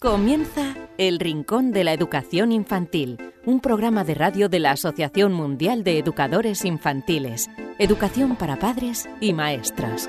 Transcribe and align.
Comienza 0.00 0.76
El 0.96 1.18
Rincón 1.18 1.72
de 1.72 1.82
la 1.82 1.92
Educación 1.92 2.52
Infantil, 2.52 3.18
un 3.44 3.58
programa 3.58 4.04
de 4.04 4.14
radio 4.14 4.48
de 4.48 4.60
la 4.60 4.70
Asociación 4.70 5.32
Mundial 5.32 5.82
de 5.82 5.98
Educadores 5.98 6.64
Infantiles, 6.64 7.50
Educación 7.80 8.36
para 8.36 8.60
Padres 8.60 9.08
y 9.20 9.32
Maestras. 9.32 10.08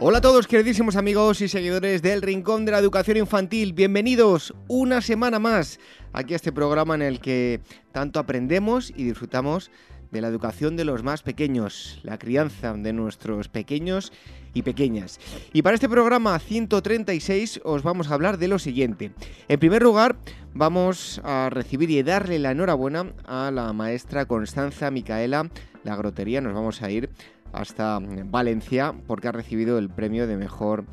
Hola 0.00 0.18
a 0.18 0.22
todos 0.22 0.46
queridísimos 0.46 0.96
amigos 0.96 1.42
y 1.42 1.48
seguidores 1.48 2.00
del 2.00 2.22
Rincón 2.22 2.64
de 2.64 2.72
la 2.72 2.78
Educación 2.78 3.18
Infantil, 3.18 3.74
bienvenidos 3.74 4.54
una 4.68 5.02
semana 5.02 5.38
más 5.38 5.78
aquí 6.14 6.32
a 6.32 6.36
este 6.36 6.50
programa 6.50 6.94
en 6.94 7.02
el 7.02 7.20
que 7.20 7.60
tanto 7.92 8.20
aprendemos 8.20 8.90
y 8.96 9.04
disfrutamos 9.04 9.70
de 10.10 10.20
la 10.20 10.28
educación 10.28 10.76
de 10.76 10.84
los 10.84 11.02
más 11.02 11.22
pequeños, 11.22 12.00
la 12.02 12.18
crianza 12.18 12.72
de 12.74 12.92
nuestros 12.92 13.48
pequeños 13.48 14.12
y 14.54 14.62
pequeñas. 14.62 15.20
Y 15.52 15.62
para 15.62 15.74
este 15.74 15.88
programa 15.88 16.38
136 16.38 17.60
os 17.64 17.82
vamos 17.82 18.10
a 18.10 18.14
hablar 18.14 18.38
de 18.38 18.48
lo 18.48 18.58
siguiente. 18.58 19.12
En 19.48 19.60
primer 19.60 19.82
lugar, 19.82 20.16
vamos 20.54 21.20
a 21.24 21.50
recibir 21.50 21.90
y 21.90 22.02
darle 22.02 22.38
la 22.38 22.52
enhorabuena 22.52 23.12
a 23.26 23.50
la 23.50 23.72
maestra 23.72 24.26
Constanza 24.26 24.90
Micaela 24.90 25.50
La 25.84 25.96
Grotería. 25.96 26.40
Nos 26.40 26.54
vamos 26.54 26.82
a 26.82 26.90
ir 26.90 27.10
hasta 27.52 27.98
Valencia 28.00 28.94
porque 29.06 29.28
ha 29.28 29.32
recibido 29.32 29.78
el 29.78 29.88
premio 29.88 30.26
de 30.26 30.36
mejor 30.36 30.84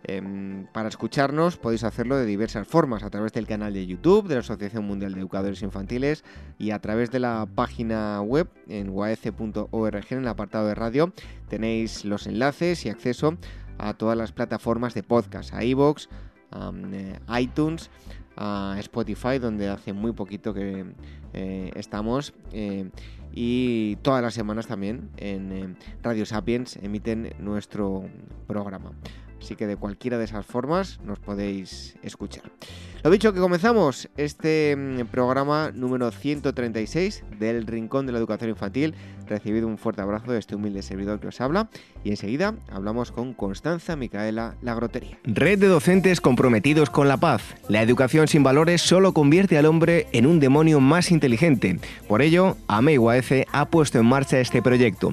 Em, 0.07 0.67
para 0.67 0.91
escucharnos 0.91 1.57
podéis 1.57 1.83
hacerlo 1.83 2.19
de 2.19 2.27
diversas 2.27 2.69
formas, 2.69 3.03
a 3.03 3.11
través 3.11 3.33
del 3.33 3.47
canal 3.47 3.73
de 3.73 3.87
YouTube 3.87 4.29
de 4.29 4.35
la 4.35 4.41
Asociación 4.41 4.85
Mundial 4.85 5.15
de 5.15 5.21
Educadores 5.21 5.63
Infantiles 5.63 6.25
y 6.59 6.73
a 6.73 6.79
través 6.79 7.11
de 7.11 7.21
la 7.21 7.49
página 7.55 8.21
web 8.21 8.49
en 8.69 8.91
waece.org 8.91 10.07
en 10.11 10.19
el 10.19 10.29
apartado 10.29 10.69
de 10.69 10.75
radio 10.75 11.11
tenéis 11.49 12.05
los 12.05 12.27
enlaces 12.27 12.85
y 12.85 12.91
acceso 12.91 13.39
a 13.79 13.95
todas 13.95 14.17
las 14.17 14.33
plataformas 14.33 14.95
de 14.95 15.03
podcast, 15.03 15.53
a 15.55 15.65
iVoox, 15.65 16.09
a 16.51 16.73
eh, 16.93 17.19
iTunes, 17.41 17.91
a 18.37 18.77
Spotify, 18.79 19.39
donde 19.39 19.69
hace 19.69 19.93
muy 19.93 20.13
poquito 20.13 20.55
que 20.55 20.85
eh, 21.33 21.71
estamos, 21.75 22.35
eh, 22.53 22.91
y 23.33 23.97
todas 23.97 24.23
las 24.23 24.35
semanas 24.35 24.67
también 24.67 25.11
en 25.17 25.77
Radio 26.03 26.25
Sapiens 26.25 26.77
emiten 26.77 27.35
nuestro 27.41 28.05
programa. 28.47 28.93
Así 29.41 29.57
que 29.57 29.67
de 29.67 29.77
cualquiera 29.77 30.19
de 30.19 30.25
esas 30.25 30.47
formas 30.47 31.01
nos 31.05 31.19
podéis 31.19 31.97
escuchar. 32.03 32.45
Lo 33.05 33.11
dicho, 33.11 33.35
que 33.35 33.41
comenzamos 33.41 34.09
este 34.17 34.75
mm, 34.75 35.09
programa 35.09 35.71
número 35.75 36.11
136 36.11 37.23
del 37.39 37.67
Rincón 37.67 38.07
de 38.07 38.13
la 38.13 38.19
Educación 38.19 38.49
Infantil. 38.49 38.95
Recibido 39.27 39.67
un 39.67 39.77
fuerte 39.77 40.01
abrazo 40.01 40.33
de 40.33 40.39
este 40.39 40.55
humilde 40.55 40.81
servidor 40.81 41.21
que 41.21 41.29
os 41.29 41.39
habla. 41.43 41.69
Y 42.03 42.11
enseguida 42.11 42.55
hablamos 42.73 43.13
con 43.13 43.35
Constanza 43.35 43.95
Micaela 43.95 44.55
Lagrotería. 44.63 45.19
Red 45.25 45.59
de 45.59 45.67
docentes 45.67 46.23
comprometidos 46.23 46.89
con 46.89 47.07
la 47.07 47.19
paz. 47.19 47.43
La 47.69 47.83
educación 47.83 48.27
sin 48.27 48.43
valores 48.43 48.81
solo 48.81 49.13
convierte 49.13 49.59
al 49.59 49.67
hombre 49.67 50.07
en 50.13 50.27
un 50.27 50.41
demonio 50.41 50.81
más 50.81 51.11
inteligente. 51.11 51.79
Por 52.09 52.23
ello, 52.23 52.57
AME 52.69 52.99
ha 53.53 53.65
puesto 53.67 53.99
en 53.99 54.07
marcha 54.07 54.41
este 54.41 54.63
proyecto 54.63 55.13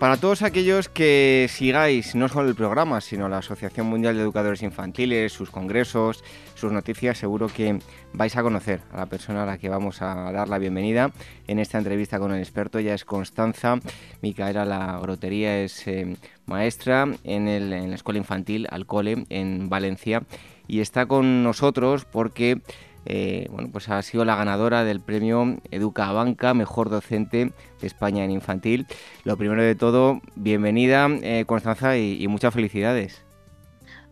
Para 0.00 0.16
todos 0.16 0.40
aquellos 0.40 0.88
que 0.88 1.46
sigáis 1.50 2.14
no 2.14 2.30
solo 2.30 2.48
el 2.48 2.54
programa, 2.54 3.02
sino 3.02 3.28
la 3.28 3.36
Asociación 3.36 3.86
Mundial 3.86 4.16
de 4.16 4.22
Educadores 4.22 4.62
Infantiles, 4.62 5.30
sus 5.30 5.50
congresos, 5.50 6.24
sus 6.54 6.72
noticias, 6.72 7.18
seguro 7.18 7.48
que 7.48 7.78
vais 8.14 8.34
a 8.34 8.42
conocer 8.42 8.80
a 8.92 8.96
la 8.96 9.06
persona 9.06 9.42
a 9.42 9.46
la 9.46 9.58
que 9.58 9.68
vamos 9.68 10.00
a 10.00 10.32
dar 10.32 10.48
la 10.48 10.56
bienvenida 10.56 11.10
en 11.46 11.58
esta 11.58 11.76
entrevista 11.76 12.18
con 12.18 12.32
el 12.32 12.38
experto. 12.38 12.78
Ella 12.78 12.94
es 12.94 13.04
Constanza 13.04 13.78
Micaela 14.22 14.64
La 14.64 14.98
Grotería, 15.02 15.60
es 15.60 15.86
eh, 15.86 16.16
maestra 16.46 17.06
en, 17.22 17.46
en 17.46 17.90
la 17.90 17.94
Escuela 17.94 18.16
Infantil 18.16 18.68
Alcole 18.70 19.26
en 19.28 19.68
Valencia 19.68 20.22
y 20.66 20.80
está 20.80 21.04
con 21.04 21.42
nosotros 21.42 22.06
porque 22.06 22.62
eh, 23.06 23.46
bueno, 23.50 23.70
pues 23.72 23.88
ha 23.88 24.00
sido 24.02 24.24
la 24.24 24.36
ganadora 24.36 24.84
del 24.84 25.00
premio 25.00 25.56
Educa 25.70 26.12
Banca 26.12 26.54
Mejor 26.54 26.90
Docente 26.90 27.52
de 27.80 27.86
España 27.86 28.24
en 28.24 28.30
Infantil. 28.30 28.86
Lo 29.24 29.36
primero 29.36 29.62
de 29.62 29.74
todo, 29.74 30.20
bienvenida 30.34 31.08
eh, 31.22 31.44
Constanza 31.46 31.96
y, 31.96 32.26
muchas 32.28 32.54
felicidades. 32.54 33.24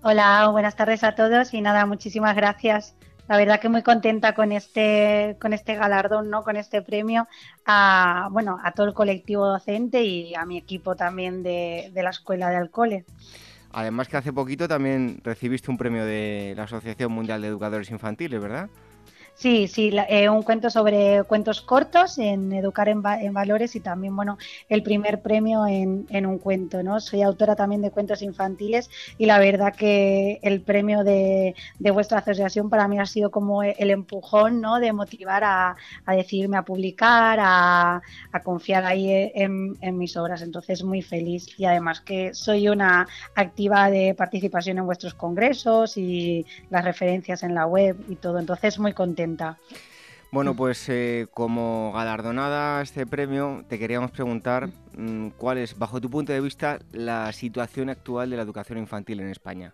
Hola, 0.03 0.49
buenas 0.51 0.77
tardes 0.77 1.05
a 1.05 1.15
todos 1.15 1.53
y 1.55 1.61
nada, 1.61 1.85
muchísimas 1.87 2.35
gracias. 2.35 2.95
La 3.29 3.37
verdad 3.37 3.61
que 3.61 3.69
muy 3.69 3.83
contenta 3.83 4.35
con 4.35 4.53
este, 4.53 5.37
con 5.39 5.53
este 5.53 5.75
galardón, 5.75 6.31
¿no? 6.31 6.43
con 6.43 6.57
este 6.57 6.81
premio, 6.81 7.29
a, 7.67 8.29
bueno, 8.31 8.59
a 8.65 8.73
todo 8.73 8.87
el 8.87 8.95
colectivo 8.95 9.47
docente 9.47 10.03
y 10.03 10.35
a 10.35 10.47
mi 10.47 10.57
equipo 10.57 10.97
también 10.97 11.43
de, 11.43 11.91
la 11.95 12.09
Escuela 12.09 12.49
de 12.49 12.57
Alcole. 12.57 13.05
Además 13.73 14.09
que 14.09 14.17
hace 14.17 14.33
poquito 14.33 14.67
también 14.67 15.21
recibiste 15.23 15.71
un 15.71 15.77
premio 15.77 16.05
de 16.05 16.55
la 16.57 16.65
Asociación 16.65 17.13
Mundial 17.13 17.43
de 17.43 17.49
Educadores 17.49 17.91
Infantiles, 17.91 18.41
¿verdad? 18.41 18.71
Sí, 19.39 19.69
sí, 19.69 19.93
eh, 20.09 20.29
un 20.29 20.43
cuento 20.43 20.69
sobre 20.69 21.23
cuentos 21.23 21.61
cortos 21.61 22.19
en 22.19 22.53
educar 22.53 22.89
en, 22.89 23.03
valores 23.03 23.77
y 23.77 23.81
también, 23.81 24.17
bueno, 24.17 24.37
el 24.69 24.83
primer 24.83 25.23
premio 25.23 25.65
en, 25.65 26.27
un 26.27 26.39
cuento, 26.39 26.83
¿no? 26.83 26.99
Soy 26.99 27.23
autora 27.23 27.55
también 27.55 27.81
de 27.81 27.93
cuentos 27.93 28.21
infantiles 28.23 28.91
y 29.17 29.27
la 29.27 29.39
verdad 29.39 29.77
que 29.77 30.41
el 30.43 30.61
premio 30.63 31.05
de, 31.05 31.55
vuestra 31.79 32.19
asociación 32.19 32.69
para 32.69 32.89
mí 32.89 32.99
ha 32.99 33.07
sido 33.07 33.31
como 33.31 33.63
el 33.63 33.91
empujón, 33.93 34.61
¿no? 34.61 34.81
De 34.81 34.93
motivar 34.93 35.45
a, 35.45 35.77
a 36.05 36.15
decidirme 36.17 36.57
a 36.57 36.63
publicar, 36.63 37.39
a, 37.41 38.03
confiar 38.43 38.85
ahí 38.87 39.31
en, 39.37 39.99
mis 39.99 40.17
obras. 40.17 40.43
Entonces, 40.43 40.83
muy 40.83 41.01
feliz 41.01 41.47
y 41.57 41.65
además 41.65 42.01
que 42.01 42.35
soy 42.35 42.69
una 42.69 43.07
activa 43.37 43.89
de 43.89 44.15
participación 44.15 44.79
en 44.79 44.87
vuestros 44.87 45.15
congresos 45.15 45.97
y 45.97 46.45
las 46.71 46.85
referencias 46.85 47.45
en 47.45 47.55
la 47.55 47.67
web 47.67 47.97
y 48.09 48.17
todo. 48.17 48.41
Entonces, 48.41 48.81
muy 48.81 48.93
contenta 48.95 49.28
Bueno, 50.31 50.55
pues 50.55 50.87
eh, 50.91 51.27
como 51.33 51.93
galardonada 51.95 52.83
este 52.83 53.07
premio, 53.07 53.65
te 53.67 53.79
queríamos 53.79 54.11
preguntar 54.11 54.69
mm, 54.97 55.29
cuál 55.39 55.57
es, 55.57 55.79
bajo 55.79 56.01
tu 56.03 56.11
punto 56.11 56.33
de 56.33 56.41
vista, 56.43 56.79
la 56.93 57.33
situación 57.33 57.89
actual 57.89 58.29
de 58.29 58.37
la 58.37 58.43
educación 58.43 58.79
infantil 58.79 59.21
en 59.21 59.29
España. 59.29 59.73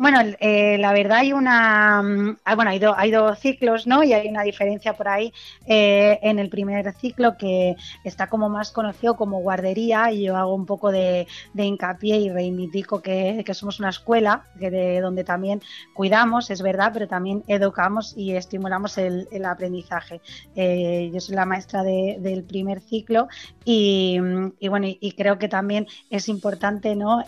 Bueno, 0.00 0.20
eh, 0.38 0.78
la 0.78 0.92
verdad 0.92 1.18
hay 1.18 1.32
una, 1.32 2.00
mm, 2.02 2.36
ah, 2.44 2.54
bueno, 2.54 2.70
hay, 2.70 2.80
hay, 2.96 3.10
dos 3.10 3.36
ciclos, 3.40 3.88
¿no? 3.88 4.04
Y 4.04 4.12
hay 4.12 4.28
una 4.28 4.44
diferencia 4.44 4.92
por 4.92 5.08
ahí 5.08 5.32
eh, 5.66 6.20
en 6.22 6.38
el 6.38 6.48
primer 6.50 6.92
ciclo 6.94 7.36
que 7.36 7.74
está 8.04 8.28
como 8.28 8.48
más 8.48 8.70
conocido 8.70 9.16
como 9.16 9.40
guardería 9.40 10.12
y 10.12 10.22
yo 10.22 10.36
hago 10.36 10.54
un 10.54 10.66
poco 10.66 10.92
de, 10.92 11.26
hincapié 11.52 12.16
y 12.18 12.30
reivindico 12.30 13.02
que, 13.02 13.44
somos 13.52 13.80
una 13.80 13.88
escuela 13.88 14.44
que 14.60 14.70
de 14.70 15.00
donde 15.00 15.24
también 15.24 15.62
cuidamos, 15.94 16.50
es 16.50 16.62
verdad, 16.62 16.92
pero 16.94 17.08
también 17.08 17.42
educamos 17.48 18.14
y 18.16 18.36
estimulamos 18.36 18.98
el, 18.98 19.26
aprendizaje. 19.44 20.20
Eh, 20.54 21.10
yo 21.12 21.18
soy 21.18 21.34
la 21.34 21.44
maestra 21.44 21.82
del 21.82 22.44
primer 22.44 22.80
ciclo 22.80 23.26
y, 23.64 24.20
bueno, 24.68 24.86
y, 24.86 25.12
creo 25.16 25.38
que 25.38 25.48
también 25.48 25.88
es 26.08 26.28
importante, 26.28 26.94
¿no? 26.94 27.24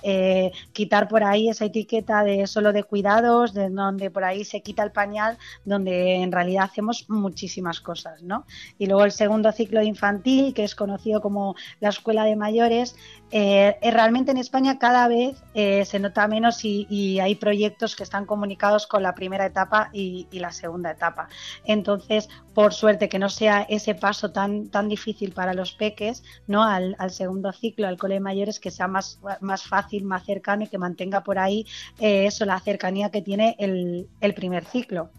quitar 0.72 1.08
por 1.08 1.24
ahí 1.24 1.48
esa 1.48 1.64
etiqueta 1.64 2.22
de 2.22 2.42
eso 2.42 2.59
solo 2.60 2.74
de 2.74 2.84
cuidados, 2.84 3.54
de 3.54 3.70
donde 3.70 4.10
por 4.10 4.22
ahí 4.22 4.44
se 4.44 4.60
quita 4.60 4.82
el 4.82 4.92
pañal, 4.92 5.38
donde 5.64 6.16
en 6.16 6.30
realidad 6.30 6.64
hacemos 6.64 7.08
muchísimas 7.08 7.80
cosas, 7.80 8.22
¿no? 8.22 8.44
Y 8.76 8.84
luego 8.84 9.06
el 9.06 9.12
segundo 9.12 9.50
ciclo 9.50 9.80
infantil, 9.82 10.52
que 10.52 10.64
es 10.64 10.74
conocido 10.74 11.22
como 11.22 11.54
la 11.80 11.88
escuela 11.88 12.24
de 12.24 12.36
mayores, 12.36 12.96
eh, 13.32 13.78
eh, 13.80 13.90
realmente 13.92 14.32
en 14.32 14.38
España 14.38 14.80
cada 14.80 15.06
vez 15.06 15.40
eh, 15.54 15.84
se 15.84 16.00
nota 16.00 16.26
menos 16.26 16.64
y, 16.64 17.20
hay 17.20 17.34
proyectos 17.36 17.94
que 17.94 18.02
están 18.02 18.26
comunicados 18.26 18.86
con 18.86 19.02
la 19.02 19.14
primera 19.14 19.46
etapa 19.46 19.90
y, 19.92 20.26
la 20.32 20.52
segunda 20.52 20.90
etapa. 20.90 21.28
Entonces, 21.64 22.28
por 22.54 22.72
suerte 22.72 23.08
que 23.08 23.18
no 23.18 23.28
sea 23.28 23.62
ese 23.68 23.94
paso 23.94 24.32
tan, 24.32 24.68
tan 24.68 24.88
difícil 24.88 25.32
para 25.32 25.52
los 25.52 25.72
peques, 25.72 26.22
¿no? 26.46 26.62
Al, 26.62 26.96
segundo 27.10 27.52
ciclo, 27.52 27.86
al 27.86 27.98
cole 27.98 28.14
de 28.14 28.20
mayores, 28.20 28.58
que 28.58 28.70
sea 28.70 28.88
más, 28.88 29.20
más 29.40 29.64
fácil, 29.64 30.04
más 30.04 30.24
cercano 30.24 30.64
y 30.64 30.68
que 30.68 30.78
mantenga 30.78 31.22
por 31.22 31.38
ahí 31.38 31.66
eso, 31.98 32.46
la 32.50 32.58
cercanía 32.58 33.10
que 33.10 33.22
tiene 33.22 33.54
el, 33.58 34.34
primer 34.34 34.64
ciclo. 34.64 35.10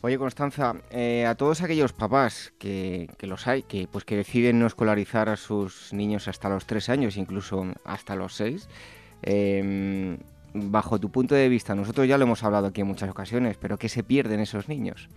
Oye, 0.00 0.16
Constanza, 0.16 0.76
eh, 0.90 1.26
a 1.26 1.34
todos 1.34 1.60
aquellos 1.60 1.92
papás 1.92 2.52
que, 2.58 3.08
los 3.22 3.48
hay, 3.48 3.64
que 3.64 3.88
pues 3.90 4.04
que 4.04 4.16
deciden 4.16 4.60
no 4.60 4.66
escolarizar 4.66 5.28
a 5.28 5.36
sus 5.36 5.92
niños 5.92 6.28
hasta 6.28 6.48
los 6.48 6.64
tres 6.64 6.88
años, 6.88 7.16
incluso 7.16 7.66
hasta 7.84 8.14
los 8.14 8.34
seis, 8.34 8.68
em, 9.22 10.18
bajo 10.54 11.00
tu 11.00 11.10
punto 11.10 11.34
de 11.34 11.48
vista, 11.48 11.74
nosotros 11.74 12.06
ya 12.06 12.16
lo 12.16 12.24
hemos 12.24 12.44
hablado 12.44 12.68
aquí 12.68 12.82
en 12.82 12.86
muchas 12.86 13.10
ocasiones, 13.10 13.56
pero 13.60 13.76
¿qué 13.76 13.88
se 13.88 14.04
pierden 14.04 14.38
esos 14.38 14.68
niños? 14.68 15.08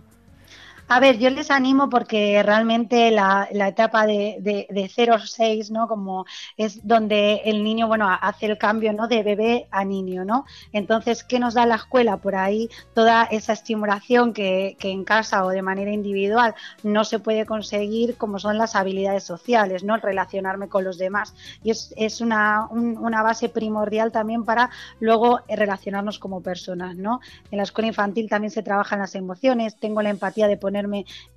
A 0.92 0.98
ver, 0.98 1.18
yo 1.18 1.30
les 1.30 1.52
animo 1.52 1.88
porque 1.88 2.42
realmente 2.42 3.12
la, 3.12 3.46
etapa 3.52 4.06
de, 4.06 4.38
de, 4.40 4.66
de 4.70 4.90
0 4.92 5.14
a 5.14 5.24
6, 5.24 5.70
¿no? 5.70 5.86
Como 5.86 6.26
es 6.56 6.84
donde 6.84 7.42
el 7.44 7.62
niño, 7.62 7.86
bueno, 7.86 8.08
hace 8.10 8.46
el 8.46 8.58
cambio, 8.58 8.92
¿no? 8.92 9.06
De 9.06 9.22
bebé 9.22 9.68
a 9.70 9.84
niño, 9.84 10.24
¿no? 10.24 10.46
Entonces, 10.72 11.22
¿qué 11.22 11.38
nos 11.38 11.54
da 11.54 11.64
la 11.64 11.76
escuela? 11.76 12.16
Por 12.16 12.34
ahí 12.34 12.68
toda 12.92 13.22
esa 13.22 13.52
estimulación 13.52 14.32
que, 14.32 14.76
en 14.80 15.04
casa 15.04 15.44
o 15.44 15.50
de 15.50 15.62
manera 15.62 15.92
individual 15.92 16.56
no 16.82 17.04
se 17.04 17.20
puede 17.20 17.46
conseguir, 17.46 18.16
como 18.16 18.40
son 18.40 18.58
las 18.58 18.74
habilidades 18.74 19.22
sociales, 19.22 19.84
¿no? 19.84 19.94
El 19.94 20.02
relacionarme 20.02 20.68
con 20.68 20.82
los 20.82 20.98
demás. 20.98 21.36
Y 21.62 21.70
es, 21.70 22.20
una, 22.20 22.66
una 22.68 23.22
base 23.22 23.48
primordial 23.48 24.10
también 24.10 24.44
para 24.44 24.70
luego 24.98 25.38
relacionarnos 25.48 26.18
como 26.18 26.42
personas, 26.42 26.96
¿no? 26.96 27.20
En 27.52 27.58
la 27.58 27.62
escuela 27.62 27.86
infantil 27.86 28.28
también 28.28 28.50
se 28.50 28.64
trabajan 28.64 28.98
las 28.98 29.14
emociones, 29.14 29.76
tengo 29.76 30.02
la 30.02 30.10
empatía 30.10 30.48
de 30.48 30.56
poner 30.56 30.79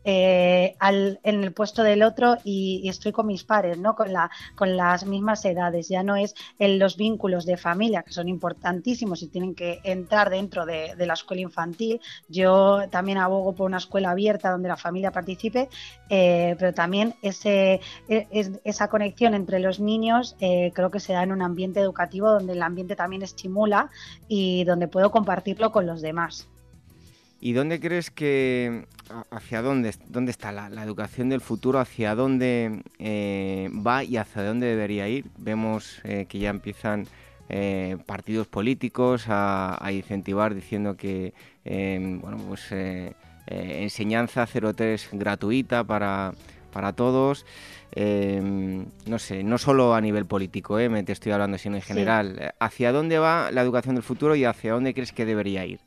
eh, 0.06 0.76
en 0.82 1.44
el 1.44 1.54
puesto 1.54 1.84
del 1.84 2.04
otro 2.04 2.38
y, 2.44 2.88
estoy 2.90 3.12
con 3.12 3.28
mis 3.28 3.44
pares, 3.44 3.78
¿no? 3.78 3.96
Con, 3.96 4.12
la, 4.12 4.30
con 4.56 4.76
las 4.76 5.06
mismas 5.06 5.46
edades. 5.46 5.90
Ya 5.90 6.04
no 6.04 6.16
es 6.16 6.36
en 6.60 6.80
los 6.80 6.98
vínculos 6.98 7.46
de 7.46 7.58
familia, 7.58 8.04
que 8.04 8.12
son 8.12 8.28
importantísimos 8.28 9.22
y 9.24 9.28
tienen 9.28 9.56
que 9.56 9.80
entrar 9.84 10.30
dentro 10.30 10.66
de, 10.66 10.94
la 10.98 11.14
escuela 11.14 11.42
infantil. 11.42 12.00
Yo 12.28 12.82
también 12.90 13.18
abogo 13.18 13.54
por 13.54 13.66
una 13.66 13.78
escuela 13.78 14.12
abierta 14.12 14.52
donde 14.52 14.70
la 14.70 14.78
familia 14.78 15.12
participe, 15.12 15.70
eh, 16.10 16.56
pero 16.60 16.74
también 16.74 17.16
ese, 17.22 17.82
e, 18.08 18.60
esa 18.64 18.88
conexión 18.90 19.34
entre 19.34 19.60
los 19.60 19.80
niños 19.80 20.36
eh, 20.40 20.72
creo 20.74 20.92
que 20.92 21.00
se 21.00 21.14
da 21.14 21.24
en 21.24 21.32
un 21.32 21.42
ambiente 21.42 21.80
educativo 21.80 22.30
donde 22.30 22.54
el 22.54 22.62
ambiente 22.62 22.96
también 22.96 23.22
estimula 23.22 23.90
y 24.28 24.64
donde 24.64 24.88
puedo 24.88 25.12
compartirlo 25.12 25.72
con 25.72 25.86
los 25.86 26.02
demás. 26.02 26.48
¿Y 27.46 27.52
dónde 27.52 27.82
crees 27.82 28.10
que, 28.10 28.86
hacia 29.30 29.62
dónde, 29.62 29.94
dónde 30.08 30.32
está 30.32 30.54
la, 30.54 30.82
educación 30.82 31.28
del 31.28 31.42
futuro, 31.42 31.78
hacia 31.78 32.16
dónde 32.16 32.84
eh, 33.00 33.70
va 33.86 34.06
y 34.06 34.16
hacia 34.16 34.44
dónde 34.44 34.68
debería 34.68 35.10
ir? 35.10 35.26
Vemos 35.38 36.00
eh, 36.06 36.26
que 36.30 36.40
ya 36.40 36.50
empiezan 36.52 37.06
eh, 37.50 37.98
partidos 38.06 38.48
políticos 38.48 39.26
a, 39.28 39.78
incentivar 39.92 40.56
diciendo 40.56 40.96
que, 40.96 41.34
bueno, 41.66 42.38
pues 42.48 42.70
enseñanza 43.46 44.48
03 44.48 45.10
gratuita 45.12 45.84
para, 45.84 46.32
para 46.72 46.94
todos. 46.94 47.46
no 47.94 49.20
sé, 49.20 49.44
no 49.44 49.58
solo 49.58 49.96
a 49.96 50.00
nivel 50.00 50.26
político, 50.26 50.76
me 50.76 51.04
te 51.04 51.12
estoy 51.12 51.34
hablando, 51.34 51.58
sino 51.58 51.76
en 51.76 51.82
general. 51.82 52.54
¿Hacia 52.58 52.94
dónde 52.94 53.20
va 53.20 53.52
la 53.52 53.64
educación 53.64 53.96
del 53.96 54.04
futuro 54.06 54.34
y 54.38 54.46
hacia 54.46 54.72
dónde 54.72 54.94
crees 54.94 55.12
que 55.12 55.26
debería 55.26 55.66
ir? 55.66 55.82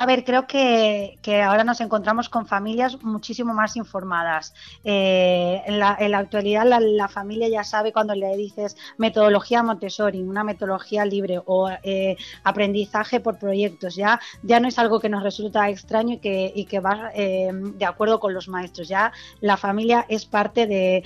A 0.00 0.06
ver, 0.06 0.24
creo 0.24 0.46
que, 0.46 1.18
ahora 1.44 1.62
nos 1.62 1.82
encontramos 1.82 2.30
con 2.30 2.46
familias 2.46 3.02
muchísimo 3.02 3.52
más 3.52 3.76
informadas. 3.76 4.54
Eh, 4.82 5.60
en, 5.66 5.78
la, 5.78 5.90
actualidad 6.16 6.64
la, 6.64 7.08
familia 7.08 7.50
ya 7.50 7.64
sabe 7.64 7.92
cuando 7.92 8.14
le 8.14 8.34
dices 8.34 8.78
metodología 8.96 9.62
Montessori, 9.62 10.22
una 10.22 10.42
metodología 10.42 11.04
libre 11.04 11.42
o 11.44 11.68
eh, 11.82 12.16
aprendizaje 12.44 13.20
por 13.20 13.38
proyectos, 13.38 13.94
ya, 13.94 14.18
ya 14.42 14.58
no 14.58 14.68
es 14.68 14.78
algo 14.78 15.00
que 15.00 15.10
nos 15.10 15.22
resulta 15.22 15.68
extraño 15.68 16.14
y 16.14 16.18
que, 16.18 16.50
y 16.54 16.64
que 16.64 16.80
va 16.80 17.10
eh, 17.14 17.50
de 17.52 17.84
acuerdo 17.84 18.20
con 18.20 18.32
los 18.32 18.48
maestros. 18.48 18.88
Ya 18.88 19.12
la 19.42 19.58
familia 19.58 20.06
es 20.08 20.24
parte 20.24 20.66
de, 20.66 21.04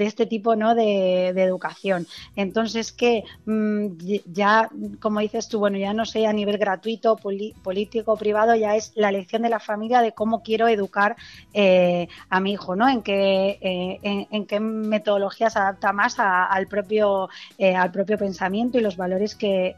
este 0.00 0.24
tipo 0.24 0.56
¿no? 0.56 0.74
de, 0.74 1.28
educación. 1.28 2.06
Entonces, 2.34 2.92
que 2.92 3.24
mm, 3.44 3.88
ya, 4.32 4.70
como 5.00 5.20
dices 5.20 5.48
tú, 5.48 5.58
bueno, 5.58 5.76
ya 5.76 5.92
no 5.92 6.06
sé 6.06 6.26
a 6.26 6.32
nivel 6.32 6.56
gratuito, 6.56 7.16
político 7.62 8.16
privado 8.16 8.54
ya 8.54 8.76
es 8.76 8.92
la 8.94 9.08
elección 9.08 9.42
de 9.42 9.48
la 9.48 9.60
familia 9.60 10.00
de 10.00 10.12
cómo 10.12 10.42
quiero 10.42 10.68
educar 10.68 11.16
eh, 11.52 12.08
a 12.28 12.40
mi 12.40 12.52
hijo, 12.52 12.76
¿no? 12.76 12.88
En 12.88 13.02
qué, 13.02 13.58
eh, 13.60 14.26
en, 14.30 14.46
qué 14.46 14.60
metodología 14.60 15.50
se 15.50 15.58
adapta 15.58 15.92
más 15.92 16.16
al, 16.18 16.66
propio, 16.68 17.28
eh, 17.58 17.74
al 17.74 17.90
propio 17.90 18.18
pensamiento 18.18 18.78
y 18.78 18.82
los 18.82 18.96
valores 18.96 19.34
que 19.34 19.76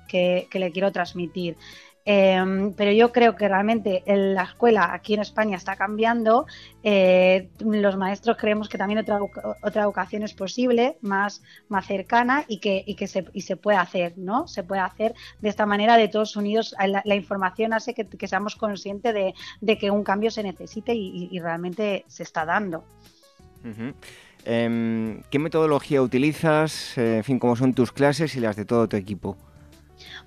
le 0.53 0.71
quiero 0.73 0.93
transmitir. 0.93 1.57
Em, 2.07 2.75
pero 2.75 2.93
yo 2.93 3.13
creo 3.13 3.35
que 3.35 3.49
realmente 3.49 4.03
la 4.07 4.43
escuela 4.43 4.93
aquí 4.93 5.15
en 5.15 5.21
España 5.21 5.57
está 5.57 5.77
cambiando. 5.77 6.47
Eh, 6.83 7.49
los 7.61 7.97
maestros 7.97 8.37
creemos 8.37 8.69
que 8.69 8.77
también 8.77 8.99
otra, 8.99 9.21
otra 9.63 9.83
educación 9.83 10.23
es 10.23 10.35
posible, 10.35 10.99
más, 11.01 11.43
más 11.69 11.87
cercana 11.87 12.45
y 12.47 12.59
que, 12.59 12.85
y 12.87 12.95
que 12.95 13.07
se, 13.07 13.25
y 13.33 13.41
se 13.41 13.57
puede 13.57 13.79
hacer, 13.79 14.19
¿no? 14.19 14.47
Se 14.49 14.63
puede 14.63 14.83
hacer 14.83 15.15
de 15.41 15.49
esta 15.49 15.65
manera 15.65 15.97
de 15.97 16.09
todos 16.09 16.37
unidos. 16.37 16.75
La, 16.87 17.15
información 17.15 17.73
hace 17.73 17.95
que, 17.95 18.29
seamos 18.29 18.57
conscientes 18.57 19.15
de, 19.15 19.79
que 19.79 19.91
un 19.91 20.05
cambio 20.05 20.31
se 20.31 20.43
necesite 20.43 20.95
y, 20.95 21.39
realmente 21.39 22.05
se 22.07 22.23
está 22.23 22.45
dando. 22.45 22.85
Em, 24.45 25.23
¿Qué 25.31 25.39
metodología 25.39 26.03
utilizas? 26.03 26.99
Eh, 26.99 27.19
en 27.19 27.25
fin, 27.25 27.39
¿cómo 27.39 27.57
son 27.57 27.73
tus 27.73 27.93
clases 27.93 28.37
y 28.37 28.41
las 28.41 28.57
de 28.57 28.67
todo 28.67 28.89
tu 28.89 28.97
equipo? 28.97 29.39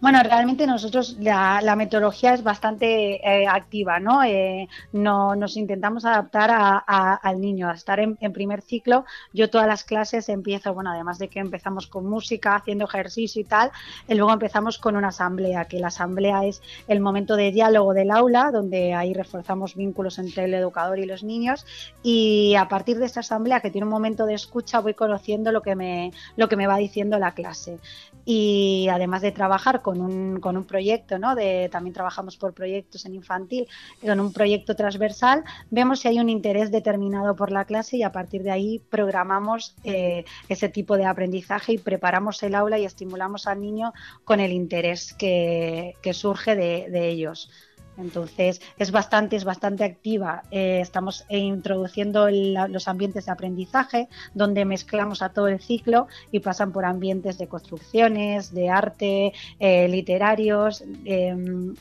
Bueno, 0.01 0.21
realmente 0.23 0.67
nosotros 0.67 1.17
la, 1.19 1.75
metodología 1.75 2.33
es 2.33 2.43
bastante 2.43 3.15
eh, 3.15 3.47
activa, 3.47 3.99
¿no? 3.99 4.23
Eh, 4.23 4.67
¿no? 4.93 5.35
Nos 5.35 5.57
intentamos 5.57 6.05
adaptar 6.05 6.51
al 6.87 7.41
niño, 7.41 7.69
a 7.69 7.73
estar 7.73 7.99
en, 7.99 8.17
primer 8.33 8.61
ciclo. 8.61 9.05
Yo 9.33 9.49
todas 9.49 9.67
las 9.67 9.83
clases 9.83 10.29
empiezo, 10.29 10.73
bueno, 10.73 10.91
además 10.91 11.17
de 11.19 11.27
que 11.27 11.39
empezamos 11.39 11.87
con 11.87 12.07
música, 12.07 12.55
haciendo 12.55 12.85
ejercicio 12.85 13.41
y 13.41 13.45
tal, 13.45 13.71
y 14.07 14.15
luego 14.15 14.33
empezamos 14.33 14.77
con 14.77 14.95
una 14.95 15.09
asamblea, 15.09 15.65
que 15.65 15.79
la 15.79 15.87
asamblea 15.87 16.45
es 16.45 16.61
el 16.87 16.99
momento 16.99 17.35
de 17.35 17.51
diálogo 17.51 17.93
del 17.93 18.11
aula, 18.11 18.51
donde 18.51 18.93
ahí 18.93 19.13
reforzamos 19.13 19.75
vínculos 19.75 20.19
entre 20.19 20.45
el 20.45 20.53
educador 20.53 20.99
y 20.99 21.05
los 21.05 21.23
niños, 21.23 21.65
y 22.03 22.55
a 22.55 22.67
partir 22.67 22.99
de 22.99 23.05
esta 23.05 23.21
asamblea, 23.21 23.61
que 23.61 23.71
tiene 23.71 23.85
un 23.85 23.91
momento 23.91 24.25
de 24.25 24.33
escucha, 24.33 24.79
voy 24.79 24.93
conociendo 24.93 25.51
lo 25.51 25.61
que 25.61 25.75
me, 25.75 26.11
lo 26.35 26.49
que 26.49 26.55
me 26.55 26.67
va 26.67 26.77
diciendo 26.77 27.19
la 27.19 27.33
clase. 27.33 27.79
Y 28.25 28.87
además 28.91 29.21
de 29.21 29.31
trabajar 29.31 29.76
con 29.81 30.01
un, 30.01 30.39
con 30.39 30.57
un 30.57 30.65
proyecto, 30.65 31.17
¿no? 31.19 31.35
De, 31.35 31.69
también 31.71 31.93
trabajamos 31.93 32.37
por 32.37 32.53
proyectos 32.53 33.05
en 33.05 33.13
infantil, 33.15 33.67
con 34.01 34.19
un 34.19 34.33
proyecto 34.33 34.75
transversal, 34.75 35.43
vemos 35.69 35.99
si 35.99 36.07
hay 36.07 36.19
un 36.19 36.29
interés 36.29 36.71
determinado 36.71 37.35
por 37.35 37.51
la 37.51 37.65
clase 37.65 37.97
y 37.97 38.03
a 38.03 38.11
partir 38.11 38.43
de 38.43 38.51
ahí 38.51 38.81
programamos 38.89 39.75
eh, 39.83 40.25
ese 40.49 40.69
tipo 40.69 40.97
de 40.97 41.05
aprendizaje 41.05 41.73
y 41.73 41.77
preparamos 41.77 42.41
el 42.43 42.55
aula 42.55 42.79
y 42.79 42.85
estimulamos 42.85 43.47
al 43.47 43.61
niño 43.61 43.93
con 44.23 44.39
el 44.39 44.51
interés 44.51 45.13
que, 45.13 45.95
surge 46.13 46.55
de, 46.55 47.09
ellos. 47.09 47.51
Entonces 47.97 48.61
es 48.77 48.91
bastante, 48.91 49.35
es 49.35 49.43
bastante 49.43 49.83
activa. 49.83 50.43
Eh, 50.51 50.79
estamos 50.81 51.25
introduciendo 51.29 52.29
los 52.29 52.87
ambientes 52.87 53.25
de 53.25 53.31
aprendizaje, 53.31 54.07
donde 54.33 54.65
mezclamos 54.65 55.21
a 55.21 55.29
todo 55.29 55.47
el 55.47 55.59
ciclo 55.59 56.07
y 56.31 56.39
pasan 56.39 56.71
por 56.71 56.85
ambientes 56.85 57.37
de 57.37 57.47
construcciones, 57.47 58.53
de 58.53 58.69
arte, 58.69 59.33
eh, 59.59 59.87
literarios. 59.87 60.83
Em, 61.05 61.73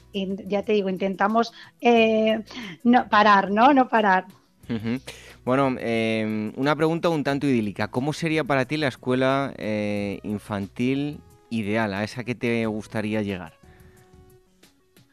ya 0.46 0.62
te 0.62 0.72
digo, 0.72 0.88
intentamos 0.88 1.52
eh, 1.80 2.42
no 2.84 3.08
parar, 3.08 3.50
¿no? 3.50 3.72
No 3.72 3.88
parar. 3.88 4.26
Bueno, 5.44 5.76
em, 5.78 6.52
una 6.56 6.74
pregunta 6.74 7.08
un 7.08 7.22
tanto 7.22 7.46
idílica. 7.46 7.88
¿Cómo 7.88 8.12
sería 8.12 8.42
para 8.42 8.64
ti 8.64 8.76
la 8.76 8.88
escuela 8.88 9.54
infantil 10.22 11.20
ideal, 11.50 11.94
a 11.94 12.02
esa 12.02 12.24
que 12.24 12.34
te 12.34 12.66
gustaría 12.66 13.22
llegar? 13.22 13.55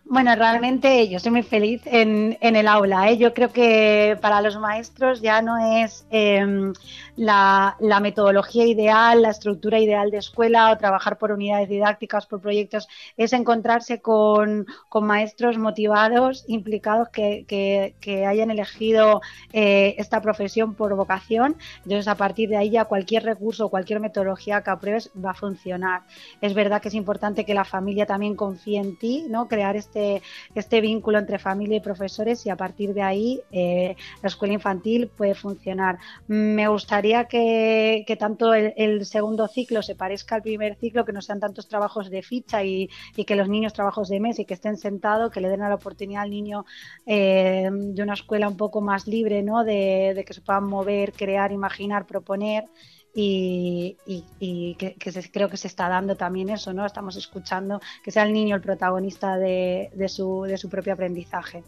Bueno, 0.05 0.36
realmente 0.36 1.07
yo 1.07 1.17
soy 1.17 1.31
muy 1.31 1.43
feliz 1.43 1.81
en, 1.86 2.38
el 2.41 2.67
aula. 2.67 3.10
¿eh? 3.10 3.17
Yo 3.17 3.33
creo 3.33 3.51
que 3.53 4.17
para 4.22 4.41
los 4.41 4.60
maestros 4.60 5.22
ya 5.22 5.41
no 5.41 5.57
es 5.57 6.05
em, 6.12 6.74
la, 7.15 7.77
metodología 8.01 8.65
ideal, 8.65 9.22
la 9.22 9.29
estructura 9.29 9.79
ideal 9.79 10.12
de 10.12 10.17
escuela 10.17 10.72
o 10.72 10.77
trabajar 10.77 11.17
por 11.17 11.31
unidades 11.31 11.69
didácticas, 11.69 12.25
por 12.25 12.41
proyectos, 12.41 12.88
es 13.15 13.31
encontrarse 13.31 14.01
con, 14.01 14.67
maestros 15.01 15.57
motivados, 15.57 16.43
implicados, 16.48 17.07
que, 17.10 18.25
hayan 18.27 18.51
elegido 18.51 19.22
eh, 19.53 19.95
esta 19.98 20.22
profesión 20.22 20.75
por 20.75 20.93
vocación. 20.95 21.55
Entonces, 21.77 22.07
a 22.10 22.15
partir 22.15 22.50
de 22.50 22.57
ahí 22.57 22.72
ya 22.72 22.86
cualquier 22.86 23.24
recurso, 23.24 23.69
cualquier 23.69 24.01
metodología 24.01 24.62
que 24.63 24.69
apruebes 24.69 25.12
va 25.15 25.31
a 25.31 25.33
funcionar. 25.33 26.01
Es 26.41 26.53
verdad 26.53 26.81
que 26.81 26.89
es 26.89 26.93
importante 26.93 27.45
que 27.45 27.53
la 27.53 27.63
familia 27.63 28.05
también 28.05 28.36
confíe 28.36 28.79
en 28.79 28.98
ti, 28.98 29.25
¿no? 29.29 29.48
Crear 29.48 29.75
este 29.77 29.93
este, 30.56 30.82
vínculo 30.82 31.20
entre 31.20 31.40
familia 31.40 31.78
y 31.78 31.82
profesores 31.82 32.46
y 32.46 32.50
a 32.50 32.56
partir 32.56 32.94
de 32.94 33.02
ahí 33.02 33.42
eh, 33.52 33.96
la 34.22 34.28
escuela 34.28 34.54
infantil 34.54 35.08
puede 35.08 35.36
funcionar. 35.36 36.00
Me 36.28 36.68
gustaría 36.68 37.26
que, 37.26 38.06
tanto 38.20 38.54
el, 38.54 39.06
segundo 39.06 39.48
ciclo 39.48 39.82
se 39.82 39.96
parezca 39.96 40.36
al 40.36 40.42
primer 40.42 40.76
ciclo, 40.76 41.06
que 41.06 41.14
no 41.14 41.22
sean 41.22 41.40
tantos 41.40 41.68
trabajos 41.68 42.10
de 42.10 42.22
ficha 42.22 42.64
y, 42.64 42.90
que 43.26 43.36
los 43.36 43.48
niños 43.48 43.74
trabajos 43.74 44.10
de 44.10 44.20
mes 44.20 44.40
y 44.40 44.46
que 44.46 44.54
estén 44.54 44.78
sentados, 44.78 45.32
que 45.32 45.42
le 45.42 45.50
den 45.50 45.62
la 45.62 45.74
oportunidad 45.74 46.24
al 46.24 46.30
niño 46.30 46.66
eh, 47.06 47.70
de 47.72 48.04
una 48.04 48.14
escuela 48.14 48.50
un 48.50 48.58
poco 48.58 48.82
más 48.82 49.08
libre, 49.08 49.44
¿no? 49.44 49.64
de, 49.64 50.14
de 50.16 50.26
que 50.26 50.34
se 50.34 50.42
puedan 50.42 50.66
mover, 50.66 51.14
crear, 51.14 51.52
imaginar, 51.52 52.06
proponer 52.06 52.66
y, 53.15 54.75
que, 54.77 54.96
creo 55.32 55.50
que 55.50 55.58
se 55.58 55.67
está 55.67 55.88
dando 55.88 56.15
también 56.15 56.50
eso, 56.50 56.74
¿no? 56.74 56.86
Estamos 56.86 57.15
escuchando 57.15 57.79
que 58.03 58.12
sea 58.12 58.24
el 58.24 58.34
niño 58.34 58.55
el 58.55 58.62
protagonista 58.62 59.38
de, 59.38 59.89
su, 60.08 60.43
de 60.43 60.58
su, 60.58 60.70
propio 60.70 60.93
aprendizaje. 60.93 61.63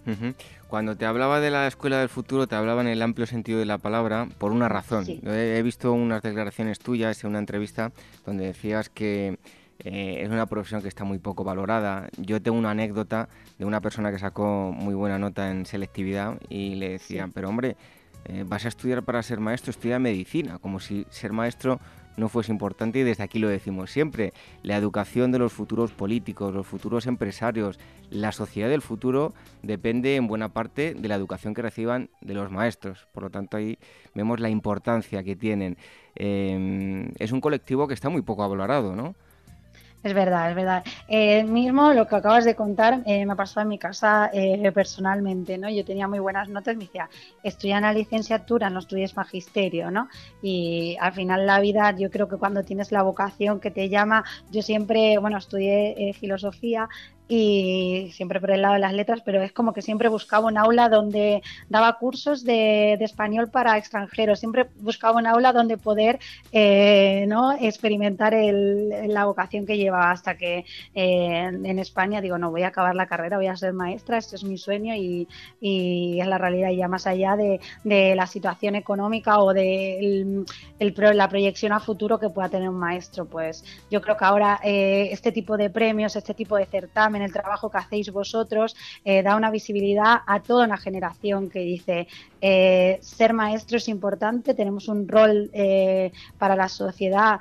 Cuando 0.67 0.95
te 0.95 1.05
hablaba 1.05 1.39
de 1.39 1.51
la 1.51 1.67
escuela 1.67 1.99
del 1.99 2.09
futuro, 2.09 2.47
te 2.47 2.55
hablaba 2.55 2.81
en 2.81 2.87
el 2.87 3.01
amplio 3.01 3.27
sentido 3.27 3.59
de 3.59 3.65
la 3.65 3.77
palabra 3.77 4.27
por 4.37 4.51
una 4.51 4.69
razón. 4.69 5.05
He, 5.07 5.61
visto 5.61 5.93
unas 5.93 6.23
declaraciones 6.23 6.79
tuyas 6.79 7.23
en 7.23 7.29
una 7.29 7.39
entrevista 7.39 7.91
donde 8.25 8.45
decías 8.45 8.89
que 8.89 9.37
eh, 9.79 10.21
es 10.23 10.29
una 10.29 10.47
profesión 10.47 10.81
que 10.81 10.87
está 10.87 11.03
muy 11.03 11.19
poco 11.19 11.43
valorada. 11.43 12.09
Yo 12.17 12.41
tengo 12.41 12.57
una 12.57 12.71
anécdota 12.71 13.29
de 13.59 13.65
una 13.65 13.81
persona 13.81 14.11
que 14.11 14.17
sacó 14.17 14.71
muy 14.71 14.95
buena 14.95 15.19
nota 15.19 15.51
en 15.51 15.65
selectividad 15.67 16.39
y 16.49 16.75
le 16.75 16.89
decían, 16.89 17.31
pero 17.31 17.49
hombre, 17.49 17.77
eh, 18.25 18.44
vas 18.46 18.65
a 18.65 18.70
estudiar 18.70 19.03
para 19.03 19.24
ser 19.24 19.39
maestro, 19.39 19.72
estudia 19.72 20.00
medicina, 20.00 20.60
como 20.60 20.79
si 20.79 21.05
ser 21.10 21.32
maestro 21.32 21.79
no 22.17 22.29
fuese 22.29 22.51
importante 22.51 23.00
y 23.00 23.03
desde 23.03 23.24
aquí 23.24 23.39
lo 23.39 23.50
decimos 23.50 23.91
siempre. 23.91 24.34
La 24.63 24.77
educación 24.77 25.32
de 25.32 25.39
los 25.39 25.53
futuros 25.53 25.91
políticos, 25.91 26.53
los 26.53 26.65
futuros 26.65 27.08
empresarios, 27.08 27.79
la 28.10 28.32
sociedad 28.32 28.70
del 28.70 28.82
futuro 28.82 29.34
depende 29.63 30.15
en 30.15 30.27
buena 30.27 30.50
parte 30.50 30.94
de 30.94 31.08
la 31.08 31.15
educación 31.15 31.53
que 31.53 31.62
reciban 31.62 32.10
de 32.22 32.34
los 32.34 32.51
maestros. 32.51 33.08
Por 33.12 33.24
lo 33.24 33.29
tanto, 33.29 33.58
ahí 33.58 33.77
vemos 34.13 34.39
la 34.39 34.50
importancia 34.50 35.24
que 35.24 35.36
tienen. 35.36 35.77
Eh, 36.15 37.12
es 37.20 37.32
un 37.32 37.41
colectivo 37.41 37.88
que 37.88 37.94
está 37.94 38.10
muy 38.10 38.22
poco 38.22 38.48
valorado, 38.48 38.96
¿no? 38.96 39.15
Es 40.05 40.13
verdad, 40.13 40.51
es 40.51 40.55
verdad. 40.55 40.83
Eh, 41.07 41.43
mismo 41.43 41.91
lo 41.91 42.05
que 42.07 42.15
acabas 42.15 42.45
de 42.45 42.53
contar 42.55 43.01
eh, 43.07 43.25
me 43.25 43.35
pasó 43.35 43.62
en 43.62 43.69
mi 43.69 43.79
casa 43.79 44.29
eh, 44.31 44.71
personalmente, 44.71 45.57
¿no? 45.57 45.67
Yo 45.67 45.83
tenía 45.83 46.07
muy 46.07 46.19
buenas 46.19 46.47
notas, 46.47 46.75
me 46.77 46.83
decía, 46.83 47.09
estudia 47.41 47.81
la 47.81 47.91
licenciatura, 47.91 48.69
no 48.69 48.81
estudies 48.81 49.15
magisterio, 49.15 49.89
¿no? 49.89 50.07
Y 50.43 50.95
al 51.01 51.12
final 51.13 51.47
la 51.47 51.59
vida, 51.59 51.95
yo 51.97 52.12
creo 52.12 52.27
que 52.27 52.38
cuando 52.38 52.63
tienes 52.63 52.91
la 52.91 53.01
vocación 53.01 53.59
que 53.59 53.71
te 53.71 53.89
llama, 53.89 54.24
yo 54.51 54.62
siempre, 54.62 55.17
bueno, 55.17 55.39
estudié 55.39 56.13
filosofía, 56.13 56.88
y 57.27 58.12
siempre 58.13 58.39
por 58.39 58.51
el 58.51 58.62
lado 58.62 58.75
de 58.75 58.79
las 58.79 58.94
letras, 58.94 59.22
pero 59.25 59.41
es 59.41 59.51
como 59.51 59.74
que 59.74 59.82
siempre 59.82 60.10
buscaba 60.10 60.48
un 60.48 60.58
aula 60.58 60.89
donde 60.89 61.41
daba 61.70 61.98
cursos 61.98 62.44
de, 62.44 62.94
español 62.94 63.50
para 63.50 63.77
extranjeros, 63.77 64.39
siempre 64.39 64.67
buscaba 64.79 65.20
un 65.20 65.27
aula 65.27 65.53
donde 65.53 65.77
poder 65.77 66.20
eh, 66.51 67.25
¿no? 67.27 67.53
experimentar 67.53 68.34
el, 68.34 69.13
la 69.13 69.25
vocación 69.25 69.65
que 69.65 69.77
llevaba 69.77 70.12
hasta 70.12 70.38
que 70.38 70.65
eh, 70.94 71.51
en 71.63 71.79
España 71.79 72.22
digo, 72.22 72.38
no, 72.38 72.51
voy 72.51 72.63
a 72.63 72.67
acabar 72.67 72.96
la 72.96 73.08
carrera, 73.08 73.38
voy 73.38 73.48
a 73.48 73.55
ser 73.55 73.74
maestra, 73.74 74.17
este 74.17 74.36
es 74.36 74.44
mi 74.44 74.58
sueño 74.58 74.96
y, 74.96 75.27
es 75.62 76.27
la 76.27 76.38
realidad 76.38 76.70
ya 76.72 76.88
más 76.88 77.08
allá 77.08 77.36
de, 77.36 77.60
la 78.15 78.27
situación 78.27 78.75
económica 78.75 79.39
o 79.39 79.53
de 79.53 80.46
la 80.79 81.29
proyección 81.29 81.74
a 81.74 81.79
futuro 81.79 82.20
que 82.20 82.29
pueda 82.29 82.50
tener 82.50 82.70
un 82.70 82.79
maestro, 82.79 83.25
pues 83.25 83.63
yo 83.89 84.01
creo 84.01 84.17
que 84.17 84.25
ahora 84.25 84.60
eh, 84.63 85.10
este 85.12 85.32
tipo 85.32 85.58
de 85.58 85.70
premios, 85.70 86.15
este 86.15 86.34
tipo 86.34 86.58
de 86.58 86.65
certamen, 86.65 87.14
en 87.15 87.24
el 87.24 87.31
trabajo 87.31 87.69
que 87.69 87.77
hacéis 87.77 88.12
vosotros, 88.12 88.75
eh, 89.03 89.24
da 89.24 89.36
una 89.36 89.51
visibilidad 89.51 90.19
a 90.25 90.41
toda 90.41 90.65
una 90.65 90.77
generación 90.77 91.50
que 91.50 91.60
dice 91.60 92.07
eh, 92.41 92.98
ser 93.01 93.34
maestro 93.34 93.77
es 93.77 93.88
importante, 93.88 94.53
tenemos 94.53 94.88
un 94.88 95.07
rol 95.07 95.50
eh, 95.53 96.12
para 96.38 96.55
la 96.55 96.69
sociedad 96.69 97.39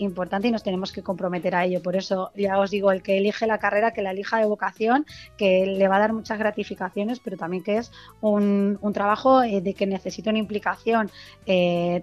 importante 0.00 0.48
y 0.48 0.50
nos 0.50 0.62
tenemos 0.62 0.92
que 0.92 1.02
comprometer 1.02 1.54
a 1.54 1.64
ello. 1.64 1.80
Por 1.80 1.96
eso 1.96 2.30
ya 2.36 2.58
os 2.58 2.70
digo, 2.70 2.92
el 2.92 3.02
que 3.02 3.16
elige 3.16 3.46
la 3.46 3.56
carrera, 3.56 3.94
que 3.94 4.02
la 4.02 4.10
elija 4.10 4.36
de 4.36 4.44
vocación, 4.44 5.06
que 5.38 5.64
le 5.64 5.88
va 5.88 5.96
a 5.96 6.00
dar 6.00 6.12
muchas 6.12 6.38
gratificaciones, 6.38 7.20
pero 7.20 7.38
también 7.38 7.62
que 7.62 7.78
es 7.78 7.90
un 8.20 8.78
trabajo 8.92 9.40
de 9.40 9.72
que 9.72 9.86
necesita 9.86 10.28
una 10.28 10.40
implicación 10.40 11.10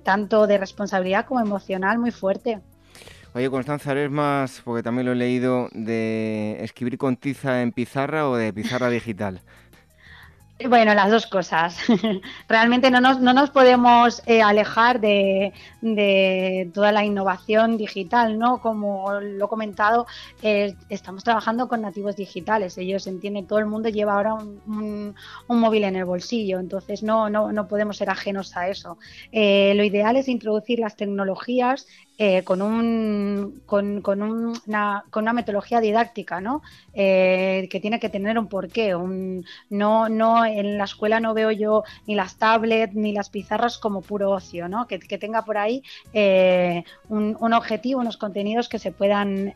tanto 0.02 0.48
de 0.48 0.58
responsabilidad 0.58 1.28
como 1.28 1.42
emocional 1.42 2.00
muy 2.00 2.10
fuerte. 2.10 2.60
Oye, 3.34 3.50
Constanza, 3.50 3.92
¿eres 3.92 4.10
más, 4.10 4.62
porque 4.66 4.82
también 4.82 5.06
lo 5.06 5.12
he 5.12 5.16
leído, 5.16 5.70
de 5.72 6.58
escribir 6.64 6.98
con 6.98 7.16
tiza 7.16 7.62
en 7.62 7.72
pizarra 7.72 8.28
o 8.28 8.36
de 8.36 8.52
pizarra 8.52 8.90
digital? 8.90 9.42
Bueno, 10.68 10.94
las 10.94 11.10
dos 11.10 11.26
cosas. 11.26 11.78
Realmente 12.50 12.92
no 12.92 13.00
nos, 13.00 13.22
no 13.22 13.32
nos 13.32 13.50
podemos 13.50 14.22
eh, 14.26 14.42
alejar 14.42 15.00
de, 15.00 15.54
toda 16.74 16.92
la 16.92 17.06
innovación 17.06 17.78
digital, 17.78 18.38
¿no? 18.38 18.60
Como 18.62 19.22
lo 19.22 19.46
he 19.46 19.48
comentado, 19.48 20.06
eh, 20.42 20.76
estamos 20.90 21.24
trabajando 21.24 21.70
con 21.70 21.82
nativos 21.82 22.18
digitales. 22.18 22.78
Ellos 22.78 23.08
entienden, 23.08 23.48
todo 23.48 23.60
el 23.60 23.68
mundo 23.68 23.88
lleva 23.88 24.16
ahora 24.16 24.34
un, 24.34 25.16
móvil 25.48 25.86
en 25.86 25.96
el 25.96 26.04
bolsillo, 26.04 26.60
entonces 26.60 27.04
no, 27.04 27.30
no, 27.30 27.54
no 27.54 27.68
podemos 27.68 27.96
ser 27.96 28.10
ajenos 28.10 28.58
a 28.58 28.68
eso. 28.68 28.98
Eh, 29.32 29.74
lo 29.76 29.84
ideal 29.86 30.18
es 30.18 30.28
introducir 30.28 30.80
las 30.80 30.98
tecnologías 30.98 31.88
eh, 32.22 32.44
con, 32.44 32.62
un, 32.62 33.62
con, 33.66 34.04
una, 34.04 35.06
con, 35.10 35.24
una, 35.24 35.32
metodología 35.32 35.80
didáctica, 35.80 36.42
¿no? 36.42 36.62
Eh, 36.94 37.70
que 37.72 37.80
tiene 37.80 37.98
que 37.98 38.10
tener 38.10 38.38
un 38.38 38.48
porqué. 38.48 38.94
Un, 38.94 39.46
no, 39.70 40.10
no, 40.10 40.44
en 40.46 40.78
la 40.78 40.84
escuela 40.84 41.22
no 41.22 41.34
veo 41.34 41.52
yo 41.52 41.84
ni 42.08 42.16
las 42.16 42.36
tablets 42.36 42.94
ni 42.94 43.14
las 43.14 43.30
pizarras 43.30 43.78
como 43.78 44.02
puro 44.02 44.32
ocio, 44.32 44.68
¿no? 44.68 44.86
Que, 44.86 45.00
tenga 45.00 45.46
por 45.46 45.58
ahí 45.58 45.82
eh, 46.12 46.84
un, 47.08 47.38
un, 47.40 47.54
objetivo, 47.54 48.02
unos 48.02 48.18
contenidos 48.18 48.68
que 48.68 48.80
se 48.80 48.92
puedan 48.92 49.54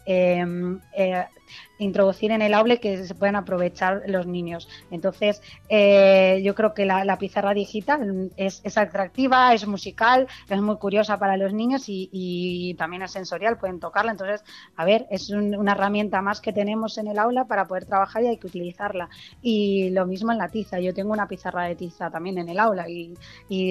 introducir 1.84 2.32
en 2.32 2.42
el 2.42 2.54
aula 2.54 2.78
que 2.78 3.06
se 3.06 3.16
puedan 3.16 3.36
aprovechar 3.36 4.04
los 4.08 4.26
niños. 4.26 4.68
Entonces, 4.92 5.42
eh, 5.70 6.42
yo 6.44 6.56
creo 6.56 6.74
que 6.74 6.86
la, 6.86 7.18
pizarra 7.18 7.54
digital 7.54 8.32
es, 8.38 8.78
atractiva, 8.78 9.54
es 9.54 9.68
musical, 9.68 10.28
es 10.50 10.62
muy 10.62 10.78
curiosa 10.78 11.20
para 11.20 11.38
los 11.38 11.54
niños 11.54 11.84
y, 11.88 12.76
también 12.78 13.04
es 13.04 13.12
sensorial, 13.12 13.58
pueden 13.58 13.80
tocarla. 13.80 14.12
Entonces, 14.12 14.44
a 14.76 14.86
ver, 14.86 15.06
es 15.10 15.30
una 15.30 15.74
herramienta 15.74 16.22
más 16.22 16.42
que 16.42 16.54
tenemos 16.54 16.98
en 16.98 17.08
el 17.08 17.20
aula 17.20 17.46
para 17.46 17.66
poder 17.66 17.86
trabajar 17.86 18.24
y 18.24 18.28
hay 18.28 18.38
que 18.38 18.48
utilizarla. 18.48 19.10
Y 19.42 19.90
lo 19.92 20.06
mismo 20.06 20.32
en 20.32 20.38
la 20.38 20.50
tiza. 20.50 20.80
Yo 20.80 20.94
tengo 20.94 21.12
una 21.12 21.28
pizarra 21.28 21.64
de 21.66 21.76
tiza 21.76 22.10
también 22.10 22.38
en 22.38 22.50
el 22.50 22.60
aula 22.60 22.88
y, 22.90 23.16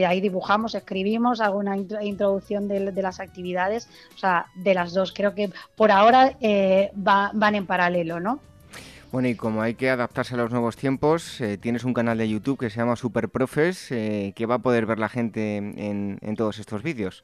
ahí 0.05 0.21
dibujamos, 0.21 0.75
escribimos, 0.75 1.41
hago 1.41 1.59
una 1.59 1.77
introducción 1.77 2.69
de, 2.69 2.93
las 3.03 3.21
actividades, 3.21 3.89
o 4.15 4.19
sea, 4.19 4.47
de 4.55 4.75
las 4.75 4.93
dos. 4.93 5.13
Creo 5.13 5.35
que 5.35 5.51
por 5.77 5.91
ahora 5.91 6.37
eh, 6.41 6.91
van 6.95 7.55
en 7.55 7.67
paralelo 7.67 8.02
¿no? 8.05 8.41
Bueno, 9.13 9.29
y 9.29 9.35
como 9.35 9.61
hay 9.61 9.75
que 9.75 9.91
adaptarse 9.91 10.35
a 10.35 10.39
los 10.39 10.51
nuevos 10.51 10.77
tiempos, 10.77 11.39
eh, 11.43 11.59
tienes 11.59 11.85
un 11.85 11.93
canal 11.93 12.17
de 12.17 12.31
YouTube 12.31 12.59
que 12.59 12.71
se 12.71 12.79
llama 12.79 12.97
Superprofes, 12.97 13.93
eh, 13.93 14.33
que 14.35 14.47
va 14.47 14.55
a 14.55 14.59
poder 14.61 14.87
ver 14.87 14.99
la 14.99 15.11
gente 15.11 15.59
en, 15.59 16.35
todos 16.35 16.59
estos 16.59 16.83
vídeos. 16.83 17.23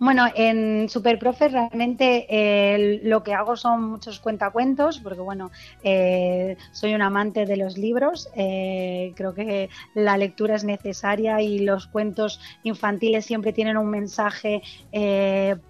Bueno, 0.00 0.26
en 0.34 0.88
Superprofe 0.88 1.48
realmente 1.48 2.26
eh, 2.28 3.00
lo 3.04 3.22
que 3.22 3.32
hago 3.32 3.56
son 3.56 3.84
muchos 3.84 4.18
cuentacuentos, 4.18 4.98
porque 4.98 5.20
bueno, 5.20 5.52
eh, 5.84 6.56
soy 6.72 6.94
un 6.94 7.02
amante 7.02 7.46
de 7.46 7.56
los 7.56 7.78
libros, 7.78 8.28
eh, 8.34 9.12
creo 9.14 9.34
que 9.34 9.70
la 9.94 10.16
lectura 10.16 10.56
es 10.56 10.64
necesaria 10.64 11.40
y 11.42 11.60
los 11.60 11.86
cuentos 11.86 12.40
infantiles 12.64 13.24
siempre 13.24 13.52
tienen 13.52 13.76
un 13.76 13.88
mensaje 13.88 14.62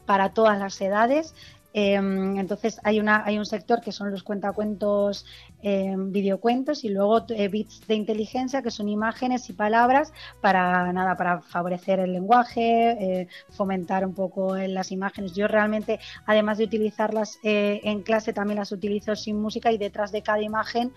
para 0.07 0.31
todas 0.31 0.59
las 0.59 0.81
edades. 0.81 1.35
Em, 1.77 2.39
entonces 2.39 2.81
hay, 2.85 3.01
una, 3.01 3.25
hay 3.27 3.37
un 3.37 3.45
sector 3.45 3.81
que 3.81 3.91
son 3.91 4.13
los 4.13 4.23
cuentacuentos, 4.23 5.27
eh, 5.61 5.93
videocuentos 5.99 6.85
y 6.85 6.89
luego 6.89 7.27
eh, 7.31 7.49
bits 7.49 7.89
de 7.89 7.97
inteligencia 7.97 8.63
que 8.63 8.71
son 8.71 8.89
imágenes 8.89 9.51
y 9.51 9.55
palabras 9.55 10.13
para 10.41 10.93
nada 10.93 11.17
para 11.17 11.41
favorecer 11.41 11.99
el 11.99 12.13
lenguaje, 12.13 12.93
eh, 12.93 13.29
fomentar 13.51 14.07
un 14.07 14.15
poco 14.15 14.57
las 14.57 14.93
imágenes. 14.93 15.35
Yo 15.35 15.49
realmente, 15.49 15.99
además 16.27 16.59
de 16.59 16.65
utilizarlas 16.65 17.41
eh, 17.43 17.81
en 17.83 18.03
clase, 18.03 18.33
también 18.33 18.61
las 18.61 18.71
utilizo 18.71 19.17
sin 19.17 19.43
música 19.43 19.73
y 19.73 19.79
detrás 19.79 20.13
de 20.13 20.23
cada 20.23 20.43
imagen 20.43 20.93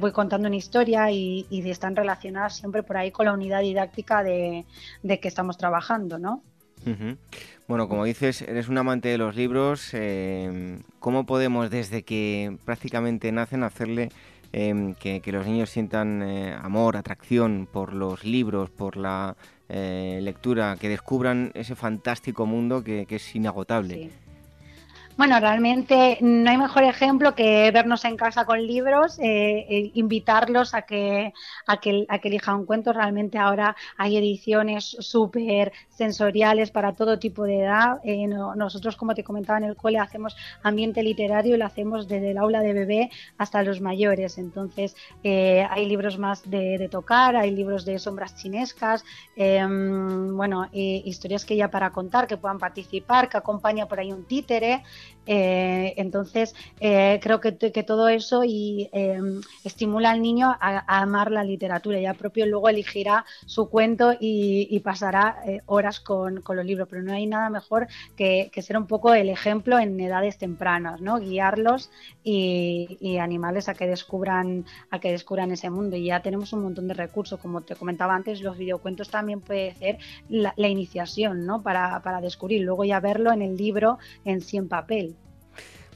voy 0.00 0.10
contando 0.10 0.48
una 0.48 0.56
historia 0.56 1.12
y, 1.12 1.46
están 1.70 1.94
relacionadas 1.94 2.56
siempre 2.56 2.82
por 2.82 2.96
ahí 2.96 3.12
con 3.12 3.26
la 3.26 3.32
unidad 3.32 3.60
didáctica 3.60 4.24
de, 4.24 4.66
de 5.04 5.20
que 5.20 5.28
estamos 5.28 5.56
trabajando, 5.56 6.18
¿no? 6.18 6.42
Bueno, 7.68 7.88
como 7.88 8.04
dices, 8.04 8.42
eres 8.42 8.68
un 8.68 8.76
amante 8.78 9.08
de 9.08 9.18
los 9.18 9.36
libros. 9.36 9.90
Eh, 9.92 10.78
¿Cómo 10.98 11.24
podemos, 11.24 11.70
desde 11.70 12.02
que 12.02 12.56
prácticamente 12.64 13.30
nacen, 13.30 13.62
hacerle 13.62 14.10
em, 14.52 14.94
que, 14.94 15.22
los 15.26 15.46
niños 15.46 15.70
sientan 15.70 16.22
eh, 16.22 16.54
amor, 16.60 16.96
atracción 16.96 17.68
por 17.70 17.94
los 17.94 18.24
libros, 18.24 18.68
por 18.70 18.96
la 18.96 19.36
eh, 19.68 20.18
lectura, 20.22 20.76
que 20.78 20.88
descubran 20.88 21.52
ese 21.54 21.74
fantástico 21.76 22.46
mundo 22.46 22.82
que, 22.82 23.06
es 23.08 23.34
inagotable? 23.34 24.10
Bueno, 25.22 25.38
realmente 25.38 26.18
no 26.20 26.50
hay 26.50 26.56
mejor 26.56 26.82
ejemplo 26.82 27.36
que 27.36 27.70
vernos 27.70 28.04
en 28.04 28.16
casa 28.16 28.44
con 28.44 28.60
libros, 28.66 29.20
eh, 29.20 29.66
e 29.68 29.92
invitarlos 29.94 30.74
a 30.74 30.82
que, 30.82 31.32
a, 31.64 31.76
que, 31.76 32.06
a 32.08 32.18
que 32.18 32.26
elijan 32.26 32.56
un 32.56 32.66
cuento. 32.66 32.92
Realmente 32.92 33.38
ahora 33.38 33.76
hay 33.96 34.16
ediciones 34.16 34.96
súper 34.98 35.72
sensoriales 35.90 36.72
para 36.72 36.94
todo 36.94 37.20
tipo 37.20 37.44
de 37.44 37.60
edad. 37.60 38.00
Eh, 38.02 38.26
nosotros, 38.26 38.96
como 38.96 39.14
te 39.14 39.22
comentaba 39.22 39.58
en 39.58 39.64
el 39.66 39.76
cole, 39.76 40.00
hacemos 40.00 40.34
ambiente 40.64 41.04
literario 41.04 41.54
y 41.54 41.58
lo 41.58 41.66
hacemos 41.66 42.08
desde 42.08 42.32
el 42.32 42.38
aula 42.38 42.58
de 42.58 42.72
bebé 42.72 43.10
hasta 43.38 43.62
los 43.62 43.80
mayores. 43.80 44.38
Entonces, 44.38 44.96
eh, 45.22 45.64
hay 45.70 45.86
libros 45.86 46.18
más 46.18 46.50
de, 46.50 46.88
tocar, 46.90 47.36
hay 47.36 47.52
libros 47.52 47.84
de 47.84 48.00
sombras 48.00 48.34
chinescas, 48.34 49.04
em, 49.36 50.36
bueno, 50.36 50.68
historias 50.72 51.44
que 51.44 51.54
ya 51.54 51.70
para 51.70 51.90
contar, 51.90 52.26
que 52.26 52.36
puedan 52.36 52.58
participar, 52.58 53.28
que 53.28 53.36
acompaña 53.36 53.86
por 53.86 54.00
ahí 54.00 54.10
un 54.10 54.24
títere. 54.24 54.82
Eh, 55.26 55.94
entonces, 55.98 56.54
eh, 56.80 57.20
creo 57.22 57.40
que, 57.40 57.52
todo 57.82 58.08
eso 58.08 58.42
y, 58.44 58.88
em, 58.92 59.40
estimula 59.64 60.10
al 60.10 60.22
niño 60.22 60.48
a, 60.60 61.00
amar 61.00 61.30
la 61.30 61.44
literatura. 61.44 62.00
Ya 62.00 62.14
propio 62.14 62.46
luego 62.46 62.68
elegirá 62.68 63.24
su 63.46 63.68
cuento 63.68 64.14
y, 64.18 64.78
pasará 64.80 65.42
eh, 65.46 65.60
horas 65.66 66.00
con, 66.00 66.42
los 66.46 66.64
libros. 66.64 66.88
Pero 66.90 67.02
no 67.02 67.12
hay 67.12 67.26
nada 67.26 67.50
mejor 67.50 67.86
que, 68.16 68.50
ser 68.62 68.76
un 68.76 68.86
poco 68.86 69.14
el 69.14 69.28
ejemplo 69.28 69.78
en 69.78 69.98
edades 70.00 70.38
tempranas, 70.38 71.00
¿no? 71.00 71.18
Guiarlos 71.18 71.90
y, 72.24 73.18
animarles 73.20 73.68
a 73.68 73.74
que 73.74 73.86
descubran 73.86 74.64
a 74.90 74.98
que 74.98 75.10
descubran 75.10 75.50
ese 75.52 75.70
mundo. 75.70 75.96
Y 75.96 76.06
ya 76.06 76.20
tenemos 76.20 76.52
un 76.52 76.62
montón 76.62 76.88
de 76.88 76.94
recursos, 76.94 77.38
como 77.40 77.60
te 77.62 77.76
comentaba 77.76 78.14
antes, 78.14 78.40
los 78.40 78.56
videocuentos 78.58 79.10
también 79.10 79.40
puede 79.40 79.74
ser 79.74 79.98
la, 80.28 80.52
iniciación, 80.72 81.46
¿no? 81.46 81.62
Para, 81.62 82.00
para 82.02 82.20
descubrir, 82.20 82.62
luego 82.62 82.84
ya 82.84 82.98
verlo 83.00 83.32
en 83.32 83.42
el 83.42 83.56
libro 83.56 83.98
en 84.24 84.40
sí 84.40 84.56
en 84.56 84.68
papel. 84.92 85.16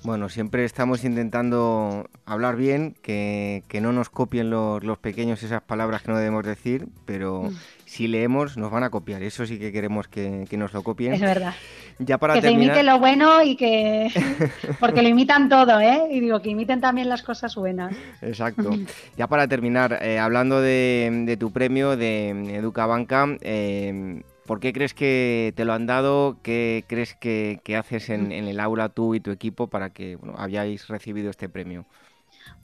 Bueno, 0.03 0.29
siempre 0.29 0.65
estamos 0.65 1.03
intentando 1.03 2.09
hablar 2.26 2.55
bien, 2.55 2.95
que, 3.03 3.62
no 3.81 3.93
nos 3.93 4.09
copien 4.09 4.50
los, 4.50 4.99
pequeños 4.99 5.43
esas 5.43 5.62
palabras 5.62 6.03
que 6.03 6.12
no 6.12 6.19
debemos 6.19 6.45
decir, 6.45 6.87
pero 7.07 7.45
mm. 7.45 7.57
si 7.87 8.07
leemos 8.07 8.57
nos 8.57 8.71
van 8.71 8.85
a 8.85 8.91
copiar. 8.91 9.25
Eso 9.25 9.47
sí 9.47 9.59
que 9.59 9.73
queremos 9.73 10.07
que, 10.07 10.47
nos 10.53 10.73
lo 10.75 10.85
copien. 10.85 11.15
Es 11.15 11.21
verdad. 11.21 11.55
Ya 11.99 12.19
para 12.19 12.35
que 12.35 12.42
se 12.42 12.53
imite 12.53 12.85
lo 12.85 13.01
bueno 13.01 13.42
y 13.42 13.57
que... 13.57 14.09
Porque 14.81 15.03
lo 15.03 15.09
imitan 15.09 15.49
todo, 15.49 15.81
¿eh? 15.81 16.03
Y 16.11 16.20
digo, 16.20 16.40
que 16.40 16.51
imiten 16.51 16.81
también 16.81 17.09
las 17.09 17.23
cosas 17.23 17.57
buenas. 17.57 17.97
Exacto. 18.23 18.70
Ya 19.16 19.27
para 19.27 19.49
terminar, 19.49 19.99
eh, 20.03 20.20
hablando 20.20 20.61
de, 20.61 21.37
tu 21.40 21.51
premio 21.51 21.97
de 21.97 22.55
Educabanca, 22.55 23.27
eh, 23.40 24.23
¿Por 24.46 24.61
qué 24.61 24.72
crees 24.72 24.94
que 24.94 25.52
te 25.56 25.64
lo 25.64 25.72
han 25.72 25.87
dado? 25.87 26.38
¿Qué 26.42 26.85
crees 26.87 27.14
que, 27.14 27.61
haces 27.76 28.11
en, 28.11 28.32
el 28.32 28.61
aula 28.61 28.88
tú 28.88 29.14
y 29.14 29.20
tu 29.20 29.30
equipo 29.30 29.66
para 29.66 29.90
que 29.90 30.16
bueno, 30.16 30.35
hayáis 30.38 30.88
recibido 30.88 31.30
este 31.30 31.48
premio? 31.48 31.85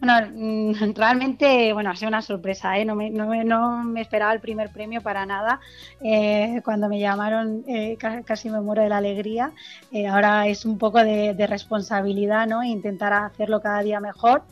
Bueno, 0.00 0.28
mm, 0.34 0.72
realmente, 0.96 1.72
bueno, 1.72 1.90
ha 1.90 1.96
sido 1.96 2.08
una 2.08 2.22
sorpresa, 2.22 2.78
¿eh? 2.78 2.84
no, 2.84 2.94
me, 2.94 3.10
no, 3.10 3.84
me, 3.84 4.00
esperaba 4.00 4.32
el 4.32 4.40
primer 4.40 4.70
premio 4.70 5.00
para 5.00 5.26
nada. 5.26 5.60
Eh, 6.00 6.60
cuando 6.64 6.88
me 6.88 6.98
llamaron 6.98 7.64
eh, 7.68 7.96
casi 8.24 8.50
me 8.50 8.60
muero 8.60 8.82
de 8.82 8.88
la 8.88 8.98
alegría. 8.98 9.52
Eh, 9.92 10.06
ahora 10.06 10.46
es 10.48 10.64
un 10.64 10.78
poco 10.78 10.98
de, 10.98 11.46
responsabilidad, 11.46 12.46
¿no? 12.46 12.62
Intentar 12.62 13.12
hacerlo 13.12 13.60
cada 13.60 13.82
día 13.82 14.00
mejor. 14.00 14.42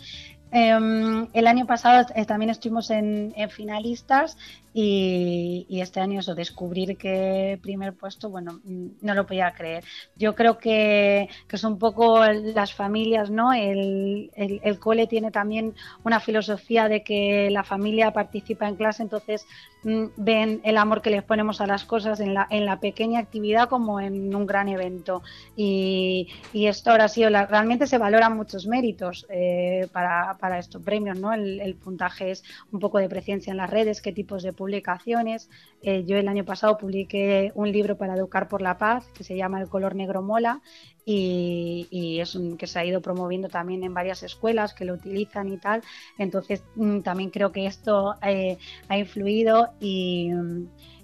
Em, 0.53 1.29
el 1.33 1.47
año 1.47 1.65
pasado 1.67 2.07
también 2.27 2.51
estuvimos 2.51 2.91
en, 2.91 3.33
finalistas 3.51 4.37
y, 4.73 5.81
este 5.81 6.01
año 6.01 6.21
eso, 6.21 6.35
descubrir 6.35 6.97
que 6.97 7.59
primer 7.63 7.95
puesto, 7.95 8.31
bueno, 8.31 8.61
mm, 8.65 8.87
no 9.01 9.15
lo 9.15 9.27
podía 9.27 9.53
creer. 9.53 9.83
Yo 10.17 10.35
creo 10.35 10.59
que, 10.59 11.29
que 11.49 11.59
son 11.59 11.73
un 11.73 11.79
poco 11.79 12.25
las 12.27 12.75
familias, 12.75 13.31
¿no? 13.31 13.53
El, 13.53 14.31
el, 14.37 14.79
cole 14.79 15.07
tiene 15.07 15.31
también 15.31 15.75
una 16.05 16.21
filosofía 16.21 16.89
de 16.89 17.03
que 17.03 17.49
la 17.51 17.65
familia 17.65 18.13
participa 18.13 18.69
en 18.69 18.77
clase, 18.77 19.03
entonces 19.03 19.47
mm, 19.83 20.05
ven 20.17 20.61
el 20.65 20.77
amor 20.77 21.03
que 21.03 21.11
les 21.11 21.23
ponemos 21.23 21.61
a 21.61 21.67
las 21.67 21.85
cosas 21.85 22.21
en 22.21 22.35
la, 22.35 22.47
en 22.51 22.67
la 22.67 22.79
pequeña 22.79 23.21
actividad 23.21 23.69
como 23.69 24.01
en 24.01 24.35
un 24.35 24.47
gran 24.47 24.69
evento. 24.69 25.23
Y, 25.57 26.29
y 26.53 26.67
esto 26.67 26.91
ahora 26.91 27.09
sido, 27.09 27.31
realmente 27.31 27.87
se 27.87 27.99
valoran 27.99 28.37
muchos 28.37 28.67
méritos 28.67 29.27
eh, 29.31 29.89
para, 29.93 30.37
para 30.39 30.59
estos 30.59 30.83
premios, 30.83 31.19
¿no? 31.19 31.33
El, 31.33 31.61
el 31.61 31.75
puntaje 31.75 32.31
es 32.31 32.45
un 32.71 32.79
poco 32.79 32.99
de 32.99 33.09
presencia 33.09 33.51
en 33.51 33.57
las 33.57 33.71
redes, 33.71 34.01
qué 34.03 34.13
tipos 34.13 34.43
de 34.43 34.53
publicaciones. 34.61 35.49
Eh, 35.81 36.05
yo 36.05 36.19
el 36.19 36.29
año 36.29 36.45
pasado 36.45 36.77
publiqué 36.77 37.51
un 37.55 37.73
libro 37.73 37.97
para 37.97 38.15
educar 38.15 38.47
por 38.47 38.61
la 38.61 38.77
paz 38.77 39.07
que 39.15 39.25
se 39.25 39.35
llama 39.35 39.59
El 39.59 39.71
color 39.71 39.95
negro 39.95 40.21
mola 40.21 40.61
y, 41.07 42.19
es 42.21 42.35
un, 42.35 42.59
que 42.59 42.67
se 42.67 42.79
ha 42.79 42.85
ido 42.85 43.01
promoviendo 43.01 43.49
también 43.49 43.83
en 43.85 43.95
varias 43.95 44.23
escuelas 44.23 44.75
que 44.75 44.85
lo 44.85 44.93
utilizan 44.93 45.51
y 45.51 45.57
tal. 45.57 45.81
Entonces 46.19 46.63
mm, 46.77 47.01
también 47.01 47.31
creo 47.31 47.53
que 47.53 47.65
esto 47.65 48.17
eh, 48.23 48.59
ha 48.89 48.99
influido 48.99 49.71
y, 49.81 50.29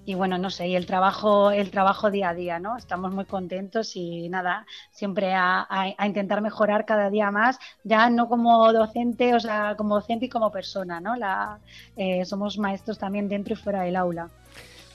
y 0.06 0.14
bueno, 0.14 0.38
no 0.38 0.50
sé, 0.50 0.68
y 0.68 0.76
el 0.76 0.86
trabajo, 0.86 1.50
el 1.50 1.70
trabajo 1.70 2.12
día 2.12 2.30
a 2.30 2.34
día, 2.34 2.60
¿no? 2.60 2.76
Estamos 2.76 3.12
muy 3.12 3.24
contentos 3.24 3.96
y 3.96 4.28
nada, 4.28 4.64
siempre 4.92 5.34
a, 5.34 5.66
intentar 6.06 6.40
mejorar 6.40 6.86
cada 6.86 7.10
día 7.10 7.32
más, 7.32 7.58
ya 7.82 8.08
no 8.08 8.28
como 8.28 8.72
docente, 8.72 9.34
o 9.34 9.40
sea, 9.40 9.74
como 9.76 9.96
docente 9.96 10.26
y 10.26 10.28
como 10.28 10.52
persona, 10.52 11.00
¿no? 11.00 11.16
La, 11.16 11.58
eh, 11.96 12.24
somos 12.24 12.56
maestros 12.56 12.98
también 12.98 13.28
dentro 13.28 13.54
y 13.54 13.56
fuera 13.56 13.82
del 13.82 13.96
aula. 13.96 14.30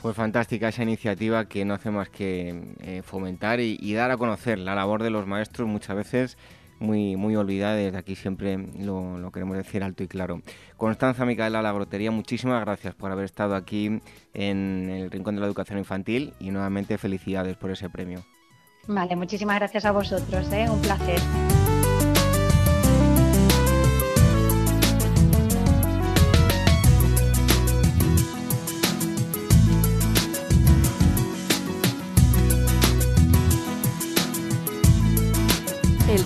Pues 0.01 0.15
fantástica 0.15 0.69
esa 0.69 0.81
iniciativa 0.81 1.45
que 1.45 1.65
no 1.65 1.73
hace 1.73 1.91
más 1.91 2.09
que 2.09 2.73
eh, 2.79 3.01
fomentar 3.03 3.59
y, 3.59 3.93
dar 3.93 4.11
a 4.11 4.17
conocer 4.17 4.57
la 4.57 4.73
labor 4.75 5.03
de 5.03 5.11
los 5.11 5.27
maestros 5.27 5.67
muchas 5.67 5.95
veces 5.95 6.37
muy, 6.81 7.15
muy 7.15 7.35
olvidada. 7.35 7.75
Desde 7.75 7.97
aquí 7.97 8.15
siempre 8.15 8.57
lo, 8.57 9.31
queremos 9.31 9.55
decir 9.55 9.83
alto 9.83 10.03
y 10.03 10.07
claro. 10.07 10.41
Constanza 10.75 11.25
Micaela 11.25 11.61
Lagrotería, 11.61 12.11
muchísimas 12.11 12.59
gracias 12.61 12.95
por 12.95 13.11
haber 13.11 13.25
estado 13.25 13.55
aquí 13.55 14.01
en 14.33 14.89
el 14.89 15.11
Rincón 15.11 15.35
de 15.35 15.41
la 15.41 15.47
Educación 15.47 15.79
Infantil 15.79 16.33
y 16.39 16.51
nuevamente 16.51 16.97
felicidades 16.97 17.55
por 17.55 17.71
ese 17.71 17.89
premio. 17.89 18.25
Vale, 18.87 19.15
muchísimas 19.15 19.57
gracias 19.57 19.85
a 19.85 19.91
vosotros, 19.91 20.51
¿eh? 20.51 20.67
un 20.69 20.81
placer. 20.81 21.19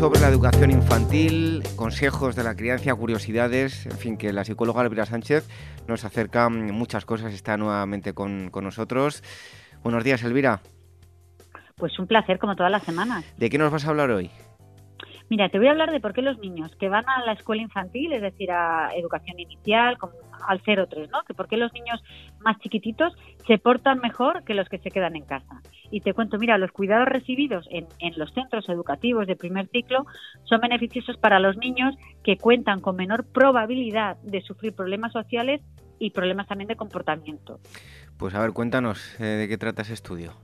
Sobre 0.00 0.20
la 0.20 0.28
educación 0.28 0.70
infantil, 0.70 1.62
consejos 1.76 2.34
de 2.34 2.42
la 2.42 2.56
crianza, 2.56 2.94
curiosidades, 2.94 3.84
en 3.84 3.98
fin, 3.98 4.16
que 4.16 4.32
la 4.32 4.44
psicóloga 4.44 4.80
Elvira 4.80 5.04
Sánchez 5.04 5.46
nos 5.86 6.06
acerca 6.06 6.48
muchas 6.48 7.04
cosas, 7.04 7.34
está 7.34 7.58
nuevamente 7.58 8.14
con, 8.14 8.48
con 8.48 8.64
nosotros. 8.64 9.22
Buenos 9.82 10.02
días, 10.02 10.24
Elvira. 10.24 10.60
Pues 11.76 11.98
un 11.98 12.06
placer, 12.06 12.38
como 12.38 12.56
todas 12.56 12.72
las 12.72 12.82
semanas. 12.82 13.26
¿De 13.36 13.50
qué 13.50 13.58
nos 13.58 13.70
vas 13.70 13.84
a 13.84 13.90
hablar 13.90 14.10
hoy? 14.10 14.30
Mira, 15.28 15.50
te 15.50 15.58
voy 15.58 15.68
a 15.68 15.72
hablar 15.72 15.90
de 15.90 16.00
por 16.00 16.14
qué 16.14 16.22
los 16.22 16.38
niños 16.38 16.74
que 16.76 16.88
van 16.88 17.06
a 17.06 17.24
la 17.26 17.32
escuela 17.32 17.60
infantil, 17.60 18.14
es 18.14 18.22
decir, 18.22 18.50
a 18.50 18.88
educación 18.96 19.38
inicial, 19.38 19.98
como 19.98 20.14
al 20.48 20.62
0-3, 20.62 21.10
¿no? 21.10 21.22
Que 21.26 21.34
por 21.34 21.46
qué 21.46 21.58
los 21.58 21.74
niños 21.74 22.02
más 22.40 22.58
chiquititos 22.60 23.12
se 23.46 23.58
portan 23.58 24.00
mejor 24.00 24.44
que 24.44 24.54
los 24.54 24.66
que 24.70 24.78
se 24.78 24.90
quedan 24.90 25.14
en 25.14 25.26
casa. 25.26 25.60
Y 25.90 26.00
te 26.00 26.14
cuento, 26.14 26.38
mira, 26.38 26.58
los 26.58 26.72
cuidados 26.72 27.08
recibidos 27.08 27.66
en, 27.70 27.86
los 28.16 28.32
centros 28.32 28.68
educativos 28.68 29.26
de 29.26 29.36
primer 29.36 29.68
ciclo 29.68 30.06
son 30.44 30.60
beneficiosos 30.60 31.16
para 31.16 31.40
los 31.40 31.56
niños 31.56 31.94
que 32.22 32.36
cuentan 32.36 32.80
con 32.80 32.96
menor 32.96 33.24
probabilidad 33.24 34.16
de 34.22 34.40
sufrir 34.42 34.72
problemas 34.74 35.12
sociales 35.12 35.60
y 35.98 36.10
problemas 36.10 36.46
también 36.46 36.68
de 36.68 36.76
comportamiento. 36.76 37.60
Pues 38.16 38.34
a 38.34 38.40
ver, 38.40 38.52
cuéntanos 38.52 39.20
eh, 39.20 39.24
de 39.24 39.48
qué 39.48 39.58
trata 39.58 39.82
ese 39.82 39.94
estudio. 39.94 40.34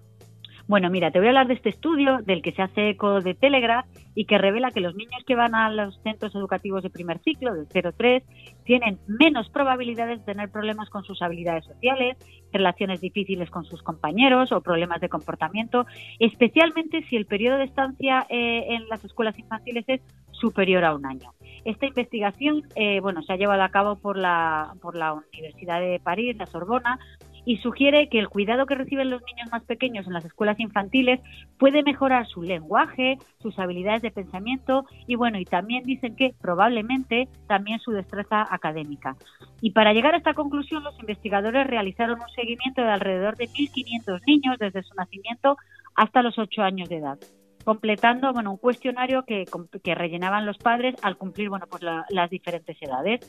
Bueno, 0.69 0.91
mira, 0.91 1.13
te 1.13 1.21
voy 1.21 1.29
a 1.29 1.31
hablar 1.31 1.47
de 1.47 1.55
este 1.55 1.69
estudio 1.69 2.19
del 2.23 2.43
que 2.43 2.51
se 2.51 2.61
hace 2.61 2.91
eco 2.91 3.21
de 3.21 3.35
Telegraph 3.35 3.87
y 4.17 4.25
que 4.25 4.37
revela 4.37 4.73
que 4.73 4.81
los 4.81 4.97
niños 4.97 5.23
que 5.25 5.37
van 5.37 5.55
a 5.55 5.71
los 5.71 6.01
centros 6.03 6.35
educativos 6.35 6.83
de 6.83 6.91
primer 6.91 7.21
ciclo, 7.21 7.55
del 7.55 7.69
0-3, 7.69 8.25
tienen 8.65 8.99
menos 9.07 9.49
probabilidades 9.49 10.19
de 10.19 10.33
tener 10.33 10.51
problemas 10.51 10.91
con 10.91 11.05
sus 11.05 11.23
habilidades 11.23 11.67
sociales, 11.67 12.17
relaciones 12.53 13.01
difíciles 13.01 13.49
con 13.49 13.65
sus 13.65 13.81
compañeros 13.83 14.51
o 14.51 14.61
problemas 14.61 15.01
de 15.01 15.09
comportamiento, 15.09 15.87
especialmente 16.19 17.05
si 17.09 17.17
el 17.17 17.27
periodo 17.27 17.59
de 17.59 17.65
estancia 17.65 18.27
eh, 18.29 18.75
en 18.75 18.89
las 18.89 19.05
escuelas 19.05 19.39
infantiles 19.39 19.85
es 19.87 20.01
superior 20.33 20.85
a 20.85 20.95
un 20.95 21.07
año. 21.07 21.33
Esta 21.65 21.87
investigación, 21.87 22.63
eh, 22.75 23.01
bueno, 23.01 23.23
se 23.23 23.33
ha 23.33 23.37
llevado 23.37 23.63
a 23.63 23.69
cabo 23.71 23.97
por 23.97 24.17
la, 24.17 24.75
por 24.81 24.97
la 24.97 25.15
Universidad 25.15 25.81
de 25.81 26.01
París, 26.03 26.37
la 26.37 26.47
Sorbona, 26.47 26.99
y 27.47 27.59
sugiere 27.59 28.09
que 28.09 28.19
el 28.19 28.29
cuidado 28.29 28.67
que 28.67 28.75
reciben 28.75 29.09
los 29.09 29.23
niños 29.23 29.49
más 29.51 29.63
pequeños 29.63 30.07
en 30.07 30.13
las 30.13 30.25
escuelas 30.25 30.61
infantiles 30.61 31.21
puede 31.59 31.83
mejorar 31.85 32.27
su 32.27 32.43
lenguaje, 32.43 33.19
sus 33.41 33.59
habilidades 33.59 34.03
de 34.03 34.11
pensamiento 34.11 34.85
y 35.07 35.15
bueno, 35.15 35.39
y 35.39 35.45
también 35.45 35.85
dicen 35.85 36.17
que 36.17 36.35
probablemente 36.41 37.29
también 37.47 37.79
su 37.79 37.93
destreza 37.93 38.45
académica. 38.51 39.17
Y 39.61 39.71
para 39.71 39.95
llegar 39.95 40.15
a 40.15 40.19
esta 40.19 40.35
conclusión, 40.35 40.83
los 40.83 40.99
investigadores 40.99 41.67
realizaron 41.69 42.21
un 42.21 42.29
seguimiento 42.35 42.83
de 42.83 42.91
alrededor 42.91 43.37
de 43.37 43.49
1.500 43.49 44.21
niños 44.27 44.59
desde 44.59 44.83
su 44.83 44.95
nacimiento 44.95 45.57
hasta 45.95 46.23
los 46.23 46.39
8 46.39 46.63
años 46.63 46.89
de 46.89 46.97
edad 46.97 47.19
completando 47.65 48.33
bueno 48.33 48.53
un 48.53 48.59
cuestionario 48.59 49.25
que, 49.25 49.45
que 49.83 49.95
rellenaban 49.97 50.47
los 50.47 50.57
padres 50.57 50.95
al 51.03 51.17
cumplir 51.17 51.49
bueno 51.49 51.67
pues 51.69 51.83
las 51.83 52.31
diferentes 52.31 52.81
edades 52.81 53.27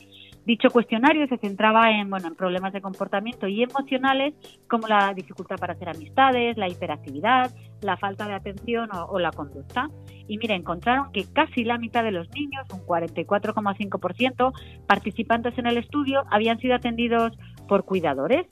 dicho 0.48 0.70
cuestionario 0.70 1.28
se 1.28 1.36
centraba 1.36 1.90
en 1.90 2.08
bueno 2.08 2.26
en 2.28 2.34
problemas 2.34 2.72
de 2.72 2.80
comportamiento 2.80 3.46
y 3.46 3.62
emocionales 3.62 4.34
como 4.66 4.88
la 4.88 5.12
dificultad 5.12 5.56
para 5.56 5.74
hacer 5.74 5.90
amistades 5.90 6.56
la 6.56 6.68
hiperactividad 6.68 7.52
la 7.82 7.96
falta 7.96 8.26
de 8.26 8.34
atención 8.34 8.88
o, 8.92 9.18
la 9.18 9.30
conducta. 9.30 9.88
Y 10.26 10.38
mira 10.38 10.54
encontraron 10.54 11.12
que 11.12 11.24
casi 11.32 11.64
la 11.64 11.78
mitad 11.78 12.02
de 12.02 12.10
los 12.10 12.28
niños 12.30 12.66
un 12.72 12.80
44,5% 12.80 14.52
participantes 14.86 15.56
en 15.58 15.66
el 15.66 15.78
estudio 15.78 16.24
habían 16.30 16.58
sido 16.58 16.74
atendidos 16.74 17.38
por 17.68 17.84
cuidadores 17.84 18.46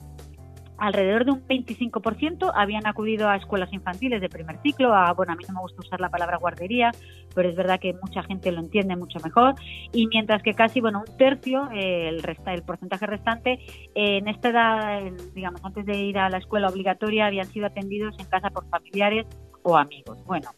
alrededor 0.77 1.25
de 1.25 1.31
un 1.31 1.47
25% 1.47 2.51
habían 2.55 2.85
acudido 2.85 3.29
a 3.29 3.35
escuelas 3.35 3.71
infantiles 3.73 4.21
de 4.21 4.29
primer 4.29 4.61
ciclo, 4.61 4.93
a, 4.93 5.13
bueno, 5.13 5.33
a 5.33 5.35
mí 5.35 5.43
no 5.47 5.55
me 5.55 5.61
gusta 5.61 5.81
usar 5.81 5.99
la 5.99 6.09
palabra 6.09 6.37
guardería, 6.37 6.91
pero 7.33 7.49
es 7.49 7.55
verdad 7.55 7.79
que 7.79 7.93
mucha 7.93 8.23
gente 8.23 8.51
lo 8.51 8.59
entiende 8.59 8.95
mucho 8.95 9.19
mejor, 9.23 9.55
y 9.91 10.07
mientras 10.07 10.43
que 10.43 10.53
casi, 10.53 10.81
bueno, 10.81 11.03
un 11.07 11.17
tercio, 11.17 11.69
eh, 11.73 12.09
el, 12.09 12.23
resta, 12.23 12.53
el 12.53 12.63
porcentaje 12.63 13.05
restante, 13.05 13.59
en 13.95 14.27
esta 14.27 14.49
edad, 14.49 15.01
digamos, 15.33 15.63
antes 15.63 15.85
de 15.85 15.97
ir 15.97 16.17
a 16.17 16.29
la 16.29 16.37
escuela 16.37 16.69
obligatoria, 16.69 17.27
habían 17.27 17.47
sido 17.47 17.65
atendidos 17.67 18.15
en 18.19 18.25
casa 18.27 18.49
por 18.49 18.67
familiares 18.69 19.25
o 19.63 19.77
amigos. 19.77 20.23
Bueno, 20.25 20.49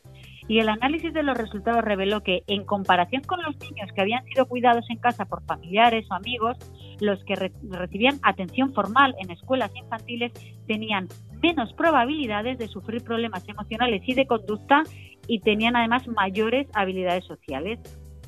y 0.50 0.58
el 0.58 0.68
análisis 0.68 1.14
de 1.14 1.22
los 1.22 1.38
resultados 1.38 1.84
reveló 1.84 2.24
que, 2.24 2.42
en 2.48 2.66
comparación 2.66 3.22
con 3.24 3.42
los 3.44 3.56
niños 3.60 3.92
que 3.94 4.02
habían 4.02 4.26
sido 4.26 4.48
cuidados 4.48 4.84
en 4.90 4.98
casa 4.98 5.26
por 5.26 5.44
familiares 5.46 6.08
o 6.10 6.16
amigos, 6.16 6.58
los 7.00 7.24
que 7.24 7.36
recibían 7.36 8.20
atención 8.24 8.74
formal 8.74 9.16
en 9.20 9.32
escuelas 9.32 9.72
infantiles 9.76 10.32
tenían 10.68 11.08
menos 11.42 11.74
probabilidades 11.74 12.58
de 12.58 12.68
sufrir 12.68 13.04
problemas 13.04 13.48
emocionales 13.48 14.02
y 14.06 14.14
de 14.14 14.28
conducta 14.28 14.84
y 15.28 15.40
tenían 15.40 15.76
además 15.76 16.08
mayores 16.08 16.68
habilidades 16.74 17.26
sociales. 17.26 17.80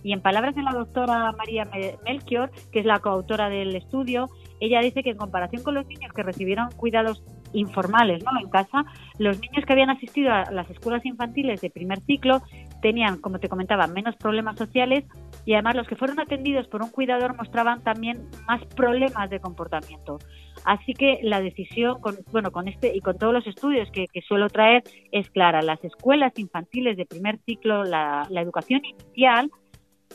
Y 0.04 0.14
en 0.14 0.22
palabras 0.22 0.56
de 0.56 0.64
la 0.64 0.72
doctora 0.72 1.32
María 1.34 1.70
Melchior, 2.04 2.52
que 2.72 2.80
es 2.80 2.86
la 2.86 3.00
coautora 3.00 3.50
del 3.50 3.76
estudio, 3.76 4.30
ella 4.60 4.80
dice 4.82 5.04
que 5.04 5.12
en 5.12 5.18
comparación 5.18 5.64
con 5.64 5.76
los 5.76 5.86
niños 5.88 6.12
que 6.14 6.24
recibieron 6.24 6.70
cuidados 6.72 7.24
informales 7.54 8.24
¿no? 8.24 8.32
en 8.40 8.50
casa, 8.50 8.86
los 9.20 9.40
niños 9.40 9.66
que 9.66 9.74
habían 9.74 9.90
asistido 9.90 10.32
a 10.32 10.50
las 10.52 10.70
escuelas 10.70 11.06
infantiles 11.06 11.62
de 11.62 11.70
primer 11.70 12.00
ciclo 12.02 12.42
tenían, 12.82 13.20
como 13.20 13.40
te 13.40 13.50
comentaba, 13.50 13.88
menos 13.88 14.16
problemas 14.16 14.58
sociales 14.58 15.06
y 15.46 15.54
además 15.54 15.76
los 15.76 15.88
que 15.88 15.96
fueron 15.96 16.20
atendidos 16.20 16.68
por 16.68 16.82
un 16.82 16.90
cuidador 16.90 17.36
mostraban 17.36 17.82
también 17.84 18.28
más 18.48 18.64
problemas 18.76 19.30
de 19.30 19.40
comportamiento. 19.40 20.20
Así 20.66 20.94
que 20.94 21.20
la 21.24 21.42
decisión, 21.42 22.00
con, 22.02 22.18
bueno, 22.32 22.52
con 22.52 22.68
este 22.68 22.96
y 22.96 23.02
con 23.02 23.18
todos 23.18 23.34
los 23.34 23.48
estudios 23.48 23.90
que, 23.92 24.08
suelo 24.28 24.50
traer 24.50 24.84
es 25.12 25.30
clara. 25.30 25.62
Las 25.62 25.84
escuelas 25.84 26.34
infantiles 26.38 26.98
de 26.98 27.06
primer 27.06 27.40
ciclo, 27.46 27.84
la, 27.84 28.28
educación 28.32 28.82
inicial, 28.86 29.50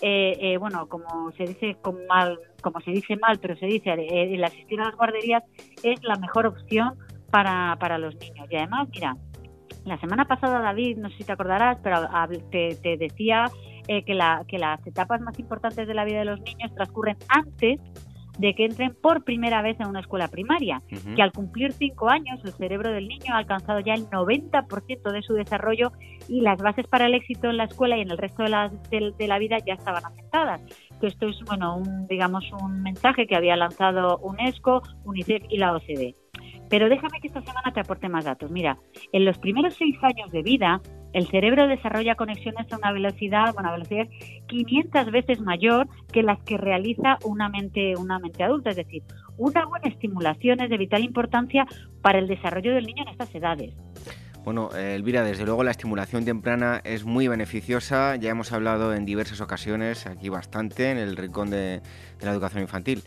eh, 0.02 0.37
eh, 0.40 0.57
bueno, 0.59 0.88
como 0.88 1.33
se 1.33 1.44
dice 1.44 1.76
con 1.81 2.07
mal, 2.07 2.38
como 2.62 2.81
se 2.81 2.90
dice 2.90 3.16
mal, 3.16 3.38
pero 3.40 3.57
se 3.57 3.66
dice 3.66 3.90
eh, 3.90 4.35
el 4.35 4.44
asistir 4.44 4.81
a 4.81 4.85
las 4.85 4.96
guarderías 4.96 5.42
es 5.83 6.02
la 6.02 6.16
mejor 6.16 6.46
opción 6.46 6.94
para, 7.31 7.76
para 7.81 7.98
los 7.98 8.14
niños. 8.16 8.46
Y 8.50 8.57
además, 8.57 8.88
mira, 8.90 9.16
la 9.85 9.98
semana 9.98 10.26
pasada, 10.26 10.61
David, 10.61 10.98
no 10.98 11.09
sé 11.11 11.18
si 11.18 11.24
te 11.24 11.33
acordarás, 11.33 11.79
pero 11.83 12.09
te, 12.50 12.76
te 12.76 12.96
decía 12.96 13.50
eh, 13.88 14.02
que, 14.05 14.14
la, 14.14 14.44
que 14.48 14.59
las 14.59 14.85
etapas 14.87 15.20
más 15.20 15.38
importantes 15.38 15.87
de 15.87 15.94
la 15.94 16.05
vida 16.05 16.18
de 16.20 16.24
los 16.24 16.40
niños 16.40 16.74
transcurren 16.74 17.16
antes 17.29 17.81
de 18.38 18.55
que 18.55 18.64
entren 18.64 18.94
por 18.94 19.24
primera 19.24 19.62
vez 19.62 19.79
en 19.81 19.87
una 19.88 20.00
escuela 20.00 20.29
primaria, 20.29 20.83
que 21.14 21.22
al 21.22 21.33
cumplir 21.33 21.72
cinco 21.72 22.09
años 22.09 22.38
el 22.44 22.52
cerebro 22.52 22.90
del 22.90 23.09
niño 23.09 23.35
ha 23.35 23.38
alcanzado 23.38 23.81
ya 23.81 23.94
el 23.94 24.09
90% 24.11 25.11
de 25.11 25.22
su 25.22 25.35
desarrollo 25.35 25.92
y 26.29 26.40
las 26.40 26.59
bases 26.59 26.87
para 26.87 27.07
el 27.07 27.14
éxito 27.14 27.48
en 27.48 27.57
la 27.57 27.64
escuela 27.64 27.96
y 27.96 28.02
en 28.02 28.11
el 28.11 28.18
resto 28.18 28.42
de 28.42 28.50
la, 28.50 28.70
de, 28.90 29.26
la 29.26 29.38
vida 29.38 29.59
ya 29.66 29.74
estaban 29.74 30.05
afectadas. 30.05 30.61
esto 31.00 31.29
es, 31.29 31.37
bueno, 31.46 31.76
un, 31.76 32.07
digamos, 32.09 32.44
un 32.61 32.83
mensaje 32.83 33.26
que 33.26 33.37
había 33.37 33.57
lanzado 33.57 34.18
UNESCO, 34.18 34.83
UNICEF 35.05 35.44
y 35.48 35.59
la 35.59 35.74
OCDE. 35.74 36.14
Pero 36.68 36.88
déjame 36.88 37.20
que 37.20 37.29
esta 37.29 37.42
semana 37.42 37.72
te 37.72 37.81
aporte 37.81 38.09
más 38.09 38.24
datos. 38.24 38.50
Mira, 38.50 38.79
en 39.12 39.24
los 39.24 39.38
primeros 39.38 39.74
seis 39.74 39.96
años 40.02 40.31
de 40.33 40.42
vida, 40.42 40.81
el 41.12 41.26
cerebro 41.29 41.66
desarrolla 41.66 42.14
conexiones 42.14 42.70
a 42.72 42.76
una 42.76 42.92
velocidad, 42.92 43.55
una 43.57 43.72
velocidad 43.72 44.07
500 44.48 45.11
veces 45.11 45.40
mayor 45.40 45.88
que 46.12 46.22
las 46.22 46.38
que 46.42 46.59
realiza 46.59 47.18
una 47.24 47.48
mente, 47.48 47.94
una 47.96 48.18
mente 48.18 48.42
adulta. 48.42 48.70
Es 48.70 48.76
decir, 48.76 49.02
una 49.38 49.64
buena 49.66 49.88
estimulación 49.88 50.61
es 50.61 50.70
de 50.70 50.76
vital 50.76 51.05
importancia 51.05 51.66
para 52.02 52.18
el 52.18 52.26
desarrollo 52.26 52.74
del 52.74 52.87
niño 52.87 53.05
en 53.05 53.09
estas 53.09 53.35
edades. 53.35 53.74
Bueno, 54.44 54.68
eh, 54.76 54.94
Elvira, 54.94 55.24
desde 55.24 55.44
luego 55.44 55.64
la 55.64 55.72
estimulación 55.72 56.24
temprana 56.24 56.81
es 56.85 57.05
muy 57.05 57.26
beneficiosa. 57.26 58.14
Ya 58.14 58.31
hemos 58.31 58.52
hablado 58.52 58.94
en 58.94 59.05
diversas 59.05 59.40
ocasiones, 59.40 60.07
aquí 60.07 60.29
bastante, 60.29 60.92
en 60.92 60.98
el 60.98 61.16
rincón 61.16 61.50
de 61.50 61.83
la 62.20 62.31
educación 62.31 62.62
infantil. 62.62 63.02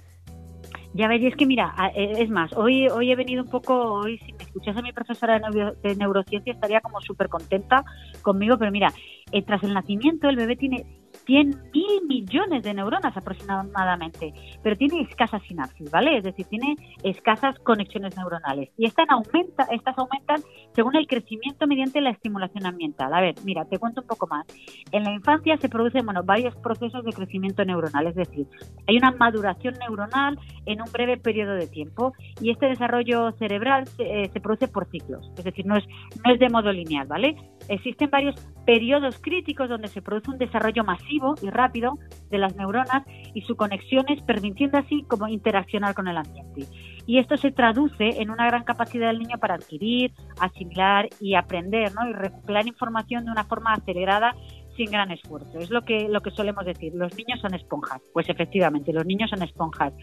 Ya 0.94 1.08
veréis 1.08 1.36
que 1.36 1.46
mira, 1.46 1.74
e, 1.96 2.24
es 2.24 2.30
más, 2.30 2.52
hoy 2.54 2.88
hoy 2.88 3.12
he 3.12 3.16
venido 3.16 3.44
un 3.44 3.50
poco, 3.50 3.74
hoy 3.94 4.18
si 4.18 4.34
me 4.34 4.44
escuchase 4.44 4.82
mi 4.82 4.92
profesora 4.92 5.40
de, 5.40 5.96
neurociencia 5.96 6.54
estaría 6.54 6.82
como 6.82 7.00
súper 7.02 7.30
contenta 7.30 7.86
conmigo, 8.24 8.58
pero 8.58 8.72
mira, 8.72 8.92
eh, 9.32 9.44
tras 9.44 9.64
el 9.64 9.74
nacimiento 9.74 10.30
el 10.30 10.36
bebé 10.36 10.56
tiene 10.56 10.86
100 11.30 11.70
mil 11.72 12.08
millones 12.08 12.64
de 12.64 12.74
neuronas 12.74 13.16
aproximadamente, 13.16 14.34
pero 14.64 14.76
tiene 14.76 15.02
escasa 15.02 15.40
sinapsis, 15.42 15.92
¿vale? 15.92 16.18
Es 16.18 16.24
decir, 16.24 16.48
tiene 16.48 16.76
escasas 17.04 17.60
conexiones 17.60 18.18
neuronales. 18.18 18.72
Y 18.78 18.88
estas, 18.88 19.08
aumenta, 19.10 19.68
estas 19.72 19.96
aumentan 20.00 20.42
según 20.74 20.96
el 20.96 21.06
crecimiento 21.06 21.68
mediante 21.68 22.02
la 22.02 22.10
estimulación 22.10 22.66
ambiental. 22.66 23.14
A 23.14 23.22
ver, 23.22 23.36
mira, 23.44 23.64
te 23.66 23.78
cuento 23.78 24.02
un 24.02 24.08
poco 24.08 24.26
más. 24.26 24.48
En 24.92 25.04
la 25.04 25.14
infancia 25.14 25.56
se 25.58 25.70
producen 25.70 26.04
bueno, 26.04 26.24
varios 26.24 26.56
procesos 26.56 27.06
de 27.06 27.14
crecimiento 27.14 27.64
neuronal, 27.64 28.08
es 28.08 28.16
decir, 28.16 28.48
hay 28.88 28.98
una 28.98 29.12
maduración 29.12 29.76
neuronal 29.76 30.40
en 30.66 30.82
un 30.82 30.92
breve 30.92 31.18
periodo 31.18 31.54
de 31.54 31.68
tiempo 31.68 32.14
y 32.42 32.50
este 32.50 32.66
desarrollo 32.66 33.34
cerebral 33.34 33.86
se, 33.86 34.24
eh, 34.24 34.30
se 34.34 34.40
produce 34.40 34.68
por 34.68 34.90
ciclos, 34.90 35.32
es 35.38 35.44
decir, 35.44 35.68
no 35.68 35.78
es, 35.78 35.86
no 36.26 36.34
es 36.34 36.40
de 36.40 36.50
modo 36.50 36.72
lineal, 36.72 37.06
¿vale? 37.06 37.36
Existen 37.68 38.10
varios 38.10 38.36
periodos 38.66 39.20
críticos 39.22 39.70
donde 39.70 39.90
se 39.90 40.02
produce 40.02 40.32
un 40.32 40.40
desarrollo 40.40 40.84
masivo 40.84 41.19
y 41.42 41.50
rápido 41.50 41.98
de 42.30 42.38
las 42.38 42.56
neuronas 42.56 43.04
y 43.34 43.42
sus 43.42 43.58
conexiones, 43.58 44.22
permitiendo 44.24 44.78
así 44.78 45.04
como 45.08 45.28
interaccionar 45.28 45.94
con 45.94 46.08
el 46.08 46.18
ambiente. 46.18 46.66
Y 47.06 47.18
esto 47.18 47.38
se 47.38 47.52
traduce 47.52 48.22
en 48.22 48.30
una 48.30 48.48
gran 48.48 48.64
capacidad 48.64 49.08
del 49.08 49.20
niño 49.20 49.38
para 49.40 49.56
adquirir, 49.56 50.12
asimilar 50.40 51.10
y 51.20 51.36
aprender, 51.36 51.94
¿no? 51.94 52.08
Y 52.08 52.14
recuperar 52.14 52.68
información 52.68 53.26
de 53.26 53.32
una 53.32 53.46
forma 53.46 53.74
acelerada 53.74 54.36
sin 54.80 54.92
gran 54.92 55.12
esfuerzo. 55.12 55.58
Es 55.58 55.70
lo 55.70 55.84
que, 55.84 56.08
lo 56.08 56.22
que 56.22 56.32
solemos 56.32 56.66
decir. 56.66 56.94
Los 56.96 57.16
niños 57.18 57.40
son 57.42 57.54
esponjas. 57.54 58.02
Pues 58.14 58.30
efectivamente, 58.30 58.94
los 58.94 59.06
niños 59.06 59.30
son 59.30 59.44
esponjas. 59.44 59.94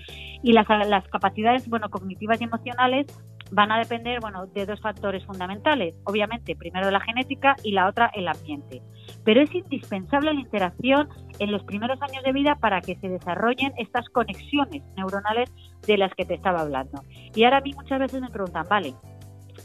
Y 0.42 0.52
las, 0.52 0.66
las 0.68 1.08
capacidades 1.08 1.68
bueno, 1.68 1.88
cognitivas 1.88 2.40
y 2.40 2.44
emocionales 2.44 3.06
van 3.50 3.70
a 3.72 3.78
depender 3.78 4.20
bueno, 4.20 4.46
de 4.46 4.66
dos 4.66 4.80
factores 4.80 5.24
fundamentales. 5.24 5.94
Obviamente, 6.04 6.56
primero 6.56 6.90
la 6.90 7.00
genética 7.00 7.56
y 7.62 7.72
la 7.72 7.88
otra 7.88 8.10
el 8.14 8.28
ambiente. 8.28 8.82
Pero 9.24 9.42
es 9.42 9.54
indispensable 9.54 10.34
la 10.34 10.40
interacción 10.40 11.08
en 11.38 11.52
los 11.52 11.62
primeros 11.64 12.00
años 12.02 12.24
de 12.24 12.32
vida 12.32 12.56
para 12.56 12.80
que 12.80 12.96
se 12.96 13.08
desarrollen 13.08 13.72
estas 13.76 14.08
conexiones 14.08 14.82
neuronales 14.96 15.52
de 15.86 15.96
las 15.96 16.12
que 16.14 16.24
te 16.24 16.34
estaba 16.34 16.60
hablando. 16.60 17.02
Y 17.34 17.44
ahora 17.44 17.58
a 17.58 17.60
mí 17.60 17.72
muchas 17.74 18.00
veces 18.00 18.20
me 18.20 18.30
preguntan, 18.30 18.66
vale, 18.68 18.94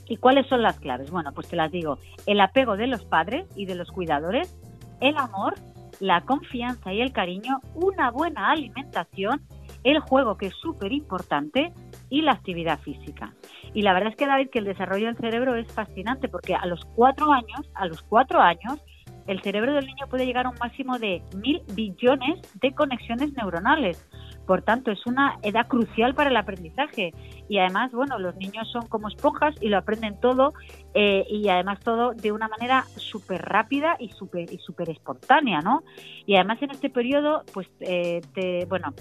¿y 0.07 0.17
cuáles 0.17 0.47
son 0.47 0.61
las 0.61 0.79
claves? 0.79 1.11
Bueno, 1.11 1.31
pues 1.33 1.47
te 1.47 1.55
las 1.55 1.71
digo. 1.71 1.97
El 2.25 2.41
apego 2.41 2.77
de 2.77 2.87
los 2.87 3.05
padres 3.05 3.45
y 3.55 3.65
de 3.65 3.75
los 3.75 3.91
cuidadores, 3.91 4.57
el 4.99 5.17
amor, 5.17 5.55
la 5.99 6.21
confianza 6.21 6.93
y 6.93 7.01
el 7.01 7.11
cariño, 7.11 7.59
una 7.75 8.11
buena 8.11 8.51
alimentación, 8.51 9.41
el 9.83 9.99
juego 9.99 10.37
que 10.37 10.47
es 10.47 10.55
súper 10.55 10.91
importante 10.91 11.73
y 12.09 12.21
la 12.21 12.33
actividad 12.33 12.79
física. 12.79 13.33
Y 13.73 13.81
la 13.81 13.93
verdad 13.93 14.09
es 14.09 14.15
que 14.15 14.27
David 14.27 14.49
que 14.49 14.59
el 14.59 14.65
desarrollo 14.65 15.07
del 15.07 15.17
cerebro 15.17 15.55
es 15.55 15.71
fascinante 15.71 16.27
porque 16.27 16.55
a 16.55 16.65
los 16.65 16.83
cuatro 16.95 17.31
años, 17.31 17.69
a 17.75 17.85
los 17.85 18.01
cuatro 18.03 18.39
años, 18.39 18.79
el 19.27 19.41
cerebro 19.41 19.73
del 19.73 19.85
niño 19.85 20.07
puede 20.09 20.25
llegar 20.25 20.45
a 20.45 20.49
un 20.49 20.57
máximo 20.59 20.97
de 20.97 21.21
mil 21.37 21.61
billones 21.73 22.39
de 22.59 22.73
conexiones 22.73 23.33
neuronales. 23.33 24.07
Por 24.45 24.63
tanto, 24.63 24.91
es 24.91 25.05
una 25.05 25.37
edad 25.43 25.67
crucial 25.67 26.15
para 26.15 26.29
el 26.29 26.35
aprendizaje. 26.35 27.13
Y 27.47 27.59
además, 27.59 27.91
bueno, 27.91 28.17
los 28.17 28.35
niños 28.35 28.69
son 28.71 28.87
como 28.87 29.07
esponjas 29.07 29.55
y 29.61 29.69
lo 29.69 29.77
aprenden 29.77 30.19
todo 30.19 30.53
eh, 30.93 31.25
y 31.29 31.47
además 31.47 31.79
todo 31.79 32.13
de 32.13 32.31
una 32.31 32.47
manera 32.47 32.85
súper 32.97 33.41
rápida 33.43 33.95
y 33.99 34.09
súper 34.09 34.51
y 34.51 34.57
super 34.57 34.89
espontánea, 34.89 35.61
¿no? 35.61 35.83
Y 36.25 36.35
además 36.35 36.61
en 36.61 36.71
este 36.71 36.89
periodo, 36.89 37.43
pues, 37.53 37.67
eh, 37.81 38.21
te, 38.33 38.65
bueno, 38.65 38.93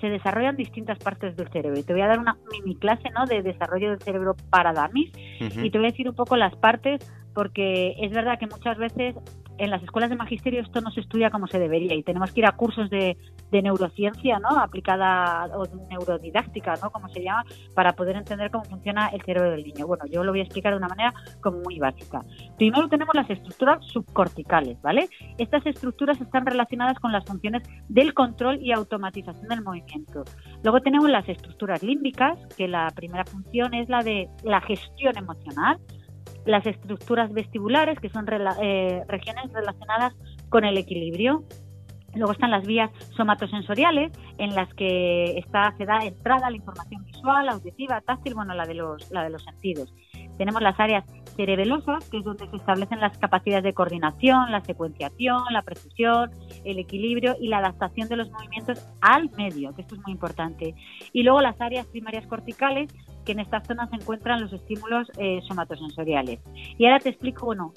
se 0.00 0.08
desarrollan 0.08 0.56
distintas 0.56 0.98
partes 0.98 1.36
del 1.36 1.48
cerebro. 1.48 1.78
Y 1.78 1.82
te 1.82 1.92
voy 1.92 2.02
a 2.02 2.08
dar 2.08 2.18
una 2.18 2.36
mini 2.52 2.76
clase 2.76 3.10
¿no? 3.10 3.26
de 3.26 3.42
desarrollo 3.42 3.90
del 3.90 4.00
cerebro 4.00 4.36
para 4.50 4.72
damis 4.72 5.10
y 5.40 5.70
te 5.70 5.78
voy 5.78 5.88
a 5.88 5.90
decir 5.90 6.08
un 6.08 6.14
poco 6.14 6.36
las 6.36 6.54
partes 6.56 7.00
porque 7.34 7.96
es 8.00 8.12
verdad 8.12 8.38
que 8.38 8.46
muchas 8.46 8.78
veces 8.78 9.16
en 9.58 9.70
las 9.70 9.82
escuelas 9.82 10.10
de 10.10 10.16
magisterio 10.16 10.62
esto 10.62 10.80
no 10.80 10.90
se 10.90 11.00
estudia 11.00 11.30
como 11.30 11.46
se 11.46 11.58
debería 11.58 11.94
y 11.94 12.02
tenemos 12.02 12.32
que 12.32 12.40
ir 12.40 12.46
a 12.46 12.52
cursos 12.52 12.90
de, 12.90 13.16
neurociencia 13.62 14.38
¿no? 14.38 14.58
aplicada 14.58 15.46
o 15.56 15.64
neurodidáctica, 15.90 16.74
¿no? 16.82 16.90
como 16.90 17.08
se 17.08 17.22
llama, 17.22 17.44
para 17.74 17.92
poder 17.92 18.16
entender 18.16 18.50
cómo 18.50 18.64
funciona 18.64 19.08
el 19.08 19.22
cerebro 19.22 19.50
del 19.50 19.64
niño. 19.64 19.86
Bueno, 19.86 20.04
yo 20.06 20.24
lo 20.24 20.32
voy 20.32 20.40
a 20.40 20.44
explicar 20.44 20.72
de 20.72 20.78
una 20.78 20.88
manera 20.88 21.14
como 21.40 21.58
muy 21.58 21.78
básica. 21.78 22.22
Primero 22.56 22.88
tenemos 22.88 23.14
las 23.14 23.28
estructuras 23.30 23.84
subcorticales, 23.86 24.80
¿vale? 24.82 25.08
Estas 25.38 25.64
estructuras 25.66 26.20
están 26.20 26.46
relacionadas 26.46 26.98
con 26.98 27.12
las 27.12 27.24
funciones 27.24 27.62
del 27.88 28.14
control 28.14 28.60
y 28.60 28.72
automatización 28.72 29.48
del 29.48 29.62
movimiento. 29.62 30.24
Luego 30.62 30.80
tenemos 30.80 31.10
las 31.10 31.28
estructuras 31.28 31.82
límbicas, 31.82 32.38
que 32.56 32.68
la 32.68 32.90
primera 32.94 33.24
función 33.24 33.74
es 33.74 33.88
la 33.88 34.02
de 34.02 34.28
la 34.42 34.60
gestión 34.60 35.16
emocional 35.16 35.78
las 36.46 36.66
estructuras 36.66 37.32
vestibulares, 37.32 37.98
que 38.00 38.08
son 38.08 38.26
eh, 38.62 39.02
regiones 39.08 39.52
relacionadas 39.52 40.14
con 40.48 40.64
el 40.64 40.76
equilibrio. 40.78 41.44
Luego 42.14 42.32
están 42.32 42.50
las 42.50 42.66
vías 42.66 42.90
somatosensoriales, 43.16 44.12
en 44.38 44.54
las 44.54 44.72
que 44.74 45.44
se 45.76 45.84
da 45.84 45.98
entrada 46.04 46.50
la 46.50 46.56
información 46.56 47.04
visual, 47.04 47.48
auditiva, 47.48 48.00
táctil, 48.00 48.34
bueno, 48.34 48.54
la 48.54 48.66
de 48.66 48.74
los, 48.74 49.10
la 49.10 49.24
de 49.24 49.30
los 49.30 49.42
sentidos. 49.42 49.92
Tenemos 50.38 50.62
las 50.62 50.78
áreas 50.78 51.04
cerebelosas, 51.36 52.08
que 52.10 52.18
es 52.18 52.24
donde 52.24 52.48
se 52.48 52.56
establecen 52.56 53.00
las 53.00 53.16
capacidades 53.18 53.64
de 53.64 53.72
coordinación, 53.72 54.50
la 54.50 54.62
secuenciación, 54.62 55.42
la 55.50 55.62
precisión, 55.62 56.30
el 56.64 56.78
equilibrio 56.78 57.36
y 57.40 57.48
la 57.48 57.58
adaptación 57.58 58.08
de 58.08 58.16
los 58.16 58.30
movimientos 58.30 58.86
al 59.00 59.30
medio, 59.30 59.74
que 59.74 59.82
esto 59.82 59.94
es 59.94 60.00
muy 60.02 60.12
importante. 60.12 60.74
Y 61.12 61.22
luego 61.22 61.40
las 61.40 61.60
áreas 61.60 61.86
primarias 61.86 62.26
corticales, 62.26 62.92
que 63.24 63.32
en 63.32 63.40
estas 63.40 63.66
zonas 63.66 63.90
se 63.90 63.96
encuentran 63.96 64.40
los 64.40 64.52
estímulos 64.52 65.08
eh, 65.18 65.40
somatosensoriales. 65.48 66.40
Y 66.78 66.84
ahora 66.84 67.00
te 67.00 67.08
explico, 67.08 67.46
bueno, 67.46 67.72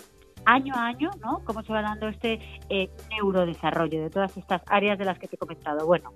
año 0.47 0.73
a 0.75 0.88
año, 0.88 1.12
¿no? 1.21 1.43
Cómo 1.43 1.62
se 1.62 1.73
va 1.73 1.81
dando 1.81 2.07
este 2.07 2.39
eh, 2.69 2.89
neurodesarrollo 3.12 4.01
de 4.01 4.10
todas 4.10 4.36
estas 4.38 4.62
áreas 4.65 4.97
de 4.97 5.05
las 5.05 5.19
que 5.19 5.27
te 5.27 5.36
he 5.36 5.38
comentado. 5.39 5.86
Bueno, 5.86 6.13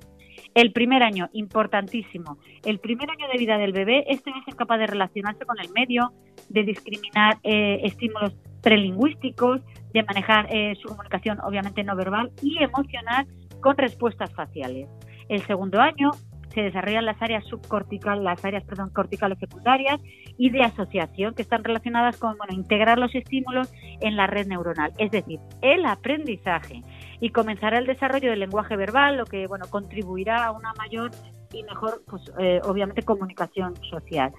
el 0.56 0.72
primer 0.72 1.04
año, 1.04 1.30
importantísimo. 1.34 2.38
El 2.66 2.80
primer 2.80 3.10
año 3.10 3.28
de 3.32 3.38
vida 3.38 3.58
del 3.58 3.74
bebé, 3.74 4.06
este 4.08 4.32
va 4.32 4.38
a 4.38 4.46
ser 4.46 4.56
capaz 4.56 4.78
de 4.78 4.88
relacionarse 4.88 5.46
con 5.46 5.60
el 5.60 5.70
medio, 5.72 6.14
de 6.50 6.64
discriminar 6.64 7.40
eh, 7.44 7.82
estímulos 7.84 8.34
prelingüísticos, 8.62 9.62
de 9.94 10.04
manejar 10.04 10.48
eh, 10.50 10.76
su 10.82 10.88
comunicación 10.88 11.40
obviamente 11.42 11.84
no 11.84 11.96
verbal 11.96 12.32
y 12.42 12.64
emocional 12.64 13.28
con 13.60 13.78
respuestas 13.78 14.34
faciales. 14.34 14.90
El 15.28 15.42
segundo 15.42 15.80
año 15.82 16.12
se 16.54 16.62
desarrollan 16.62 17.06
las 17.06 17.22
áreas 17.22 17.46
subcorticales, 17.46 18.24
las 18.24 18.44
áreas 18.44 18.64
perdón, 18.64 18.90
corticales 18.90 19.40
secundarias 19.40 20.00
y 20.38 20.50
de 20.50 20.64
asociación 20.64 21.34
que 21.34 21.42
están 21.42 21.64
relacionadas 21.64 22.18
con 22.18 22.38
bueno, 22.38 22.54
integrar 22.54 22.98
los 22.98 23.14
estímulos 23.16 23.72
en 24.02 24.16
la 24.16 24.28
red 24.28 24.48
neuronal, 24.48 24.92
es 24.98 25.12
decir, 25.12 25.40
el 25.62 25.86
aprendizaje 25.86 26.84
y 27.20 27.30
comenzará 27.30 27.78
el 27.78 27.86
desarrollo 27.86 28.30
del 28.30 28.40
lenguaje 28.40 28.76
verbal, 28.76 29.18
lo 29.18 29.26
que 29.26 29.48
bueno 29.48 29.66
contribuirá 29.70 30.46
a 30.46 30.52
una 30.52 30.74
mayor 30.74 31.12
y 31.54 31.64
mejor, 31.64 32.02
pues 32.08 32.24
eh, 32.40 32.62
obviamente 32.64 33.04
comunicación 33.04 33.76
social. 33.90 34.32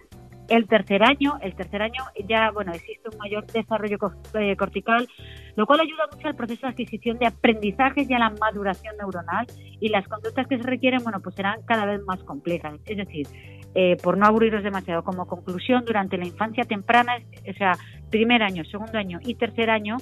El 0.48 0.66
tercer 0.66 1.02
año, 1.02 1.38
el 1.40 1.54
tercer 1.54 1.82
año 1.82 2.02
ya, 2.28 2.50
bueno, 2.50 2.72
existe 2.72 3.08
un 3.10 3.18
mayor 3.18 3.46
desarrollo 3.46 3.98
eh, 4.34 4.56
cortical, 4.56 5.08
lo 5.56 5.66
cual 5.66 5.80
ayuda 5.80 6.04
mucho 6.12 6.28
al 6.28 6.34
proceso 6.34 6.66
de 6.66 6.72
adquisición 6.72 7.18
de 7.18 7.26
aprendizajes 7.26 8.08
y 8.10 8.14
a 8.14 8.18
la 8.18 8.30
maduración 8.30 8.96
neuronal 8.98 9.46
y 9.80 9.88
las 9.88 10.06
conductas 10.08 10.46
que 10.46 10.58
se 10.58 10.64
requieren, 10.64 11.02
bueno, 11.02 11.20
pues 11.20 11.34
serán 11.36 11.62
cada 11.64 11.86
vez 11.86 12.02
más 12.04 12.22
complejas. 12.24 12.74
Es 12.86 12.96
decir, 12.96 13.26
eh, 13.74 13.96
por 14.02 14.18
no 14.18 14.26
aburriros 14.26 14.62
demasiado, 14.62 15.02
como 15.02 15.26
conclusión, 15.26 15.84
durante 15.84 16.18
la 16.18 16.26
infancia 16.26 16.64
temprana, 16.64 17.16
o 17.48 17.52
sea, 17.54 17.72
primer 18.10 18.42
año, 18.42 18.64
segundo 18.64 18.98
año 18.98 19.18
y 19.22 19.34
tercer 19.36 19.70
año, 19.70 19.96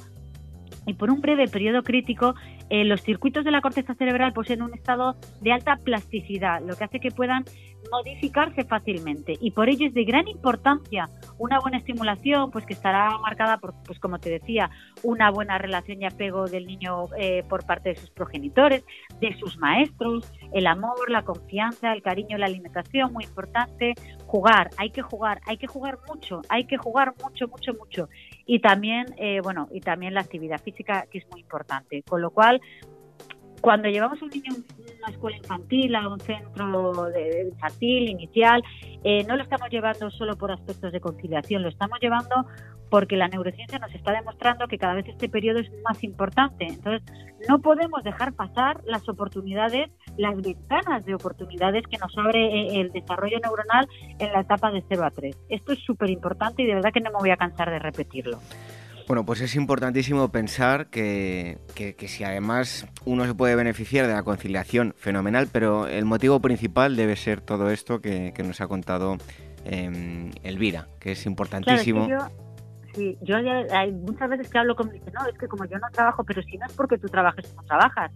y 0.87 0.95
por 0.95 1.11
un 1.11 1.21
breve 1.21 1.47
periodo 1.47 1.83
crítico, 1.83 2.35
eh, 2.71 2.85
los 2.85 3.03
circuitos 3.03 3.45
de 3.45 3.51
la 3.51 3.61
corteza 3.61 3.95
cerebral 3.95 4.33
poseen 4.33 4.63
un 4.63 4.73
estado 4.73 5.17
de 5.41 5.53
alta 5.53 5.77
plasticidad, 5.77 6.61
lo 6.63 6.77
que 6.77 6.85
hace 6.85 7.01
que 7.01 7.11
puedan 7.11 7.45
modificarse 7.91 8.65
fácilmente. 8.65 9.37
Y 9.41 9.51
por 9.51 9.69
ello 9.69 9.87
es 9.87 9.95
de 9.95 10.05
gran 10.05 10.29
importancia 10.29 11.09
una 11.39 11.59
buena 11.59 11.79
estimulación, 11.79 12.51
pues 12.51 12.65
que 12.67 12.75
estará 12.75 13.19
marcada 13.19 13.59
por, 13.59 13.75
pues 13.85 13.99
como 13.99 14.19
te 14.19 14.31
decía, 14.31 14.71
una 15.03 15.31
buena 15.31 15.59
relación 15.59 16.01
y 16.03 16.07
apego 16.07 16.47
del 16.47 16.67
niño 16.67 17.07
eh, 17.19 17.43
por 17.49 17.67
parte 17.67 17.91
de 17.91 17.97
sus 17.97 18.11
progenitores, 18.11 18.85
de 19.21 19.37
sus 19.39 19.59
maestros, 19.59 20.31
el 20.53 20.67
amor, 20.67 21.11
la 21.11 21.23
confianza, 21.23 21.93
el 21.93 22.03
cariño, 22.03 22.39
la 22.39 22.47
alimentación, 22.47 23.13
muy 23.13 23.25
importante, 23.25 23.95
jugar, 24.27 24.71
hay 24.77 24.91
que 24.91 25.03
jugar, 25.03 25.41
hay 25.47 25.57
que 25.57 25.67
jugar 25.67 25.99
mucho, 26.09 26.43
hay 26.49 26.67
que 26.67 26.77
jugar 26.77 27.15
mucho, 27.23 27.49
mucho, 27.49 27.75
mucho 27.75 28.09
y 28.47 28.61
también, 28.61 29.07
eh, 29.17 29.41
bueno, 29.43 29.69
y 29.73 29.81
también 29.81 30.15
la 30.15 30.21
actividad 30.21 30.61
física 30.61 31.07
que 31.11 31.19
es 31.19 31.29
muy 31.31 31.41
importante, 31.41 32.03
con 32.03 32.23
lo 32.23 32.31
cual 32.31 32.61
cuando 33.61 33.89
llevamos 33.89 34.21
un 34.23 34.31
niño 34.31 34.53
a 34.53 35.05
una 35.05 35.13
escuela 35.13 35.37
infantil, 35.37 35.95
a 35.95 36.09
un 36.09 36.21
centro 36.21 37.09
infantil, 37.47 38.11
inicial, 38.11 38.63
eh, 39.05 39.25
no 39.25 39.37
lo 39.37 39.43
estamos 39.43 39.69
llevando 39.71 40.11
solo 40.11 40.37
por 40.37 40.51
aspectos 40.51 40.93
de 40.93 41.01
conciliación, 41.01 41.63
lo 41.63 41.69
estamos 41.69 41.99
llevando 42.01 42.47
porque 42.91 43.17
la 43.17 43.29
neurociencia 43.29 43.79
nos 43.79 43.95
está 43.95 44.13
demostrando 44.13 44.67
que 44.67 44.77
cada 44.77 44.95
vez 44.95 45.07
este 45.07 45.29
periodo 45.29 45.61
es 45.61 45.71
más 45.85 46.03
importante. 46.03 46.67
Entonces, 46.67 47.03
no 47.49 47.61
podemos 47.61 48.03
dejar 48.03 48.33
pasar 48.33 48.83
las 48.85 49.09
oportunidades, 49.09 49.91
las 50.17 50.37
ventanas 50.37 51.05
de 51.05 51.15
oportunidades 51.15 51.85
que 51.91 51.99
nos 51.99 52.17
abre 52.19 52.45
eh, 52.45 52.81
el 52.81 52.93
desarrollo 52.93 53.39
neuronal 53.41 53.89
en 54.19 54.33
la 54.33 54.41
etapa 54.41 54.71
de 54.71 54.83
0 54.89 55.05
a 55.05 55.11
3. 55.11 55.37
Esto 55.49 55.73
es 55.73 55.79
súper 55.81 56.11
importante 56.11 56.63
y 56.63 56.67
de 56.67 56.75
verdad 56.75 56.91
que 56.93 57.01
no 57.01 57.11
me 57.11 57.19
voy 57.19 57.31
a 57.31 57.37
cansar 57.37 57.71
de 57.71 57.79
repetirlo. 57.79 58.39
Bueno, 59.11 59.27
pues 59.27 59.41
es 59.41 59.57
importantísimo 59.57 60.31
pensar 60.31 60.87
que, 60.87 61.59
si 62.07 62.23
además 62.23 62.87
uno 63.05 63.27
se 63.27 63.35
puede 63.35 63.57
beneficiar 63.57 64.07
de 64.07 64.13
la 64.13 64.23
conciliación, 64.23 64.95
fenomenal, 64.97 65.49
pero 65.51 65.89
el 65.89 66.05
motivo 66.05 66.39
principal 66.39 66.95
debe 66.95 67.17
ser 67.17 67.41
todo 67.41 67.71
esto 67.71 68.01
que, 68.01 68.33
nos 68.47 68.61
ha 68.61 68.69
contado 68.69 69.17
eh, 69.65 70.31
Elvira, 70.45 70.87
que 71.01 71.11
es 71.11 71.27
importantísimo. 71.27 72.07
sí, 72.95 73.19
yo 73.23 73.35
hay 73.73 73.91
muchas 73.91 74.31
veces 74.31 74.49
que 74.49 74.59
hablo 74.59 74.77
con 74.77 74.93
mi 74.93 75.01
no, 75.01 75.27
es 75.27 75.37
que 75.37 75.49
como 75.49 75.65
yo 75.65 75.79
no 75.81 75.89
trabajo, 75.91 76.23
pero 76.23 76.41
si 76.43 76.57
no 76.57 76.67
es 76.67 76.73
porque 76.75 76.97
tú 76.97 77.09
trabajes 77.09 77.53
o 77.53 77.63
no 77.63 77.67
trabajas, 77.67 78.13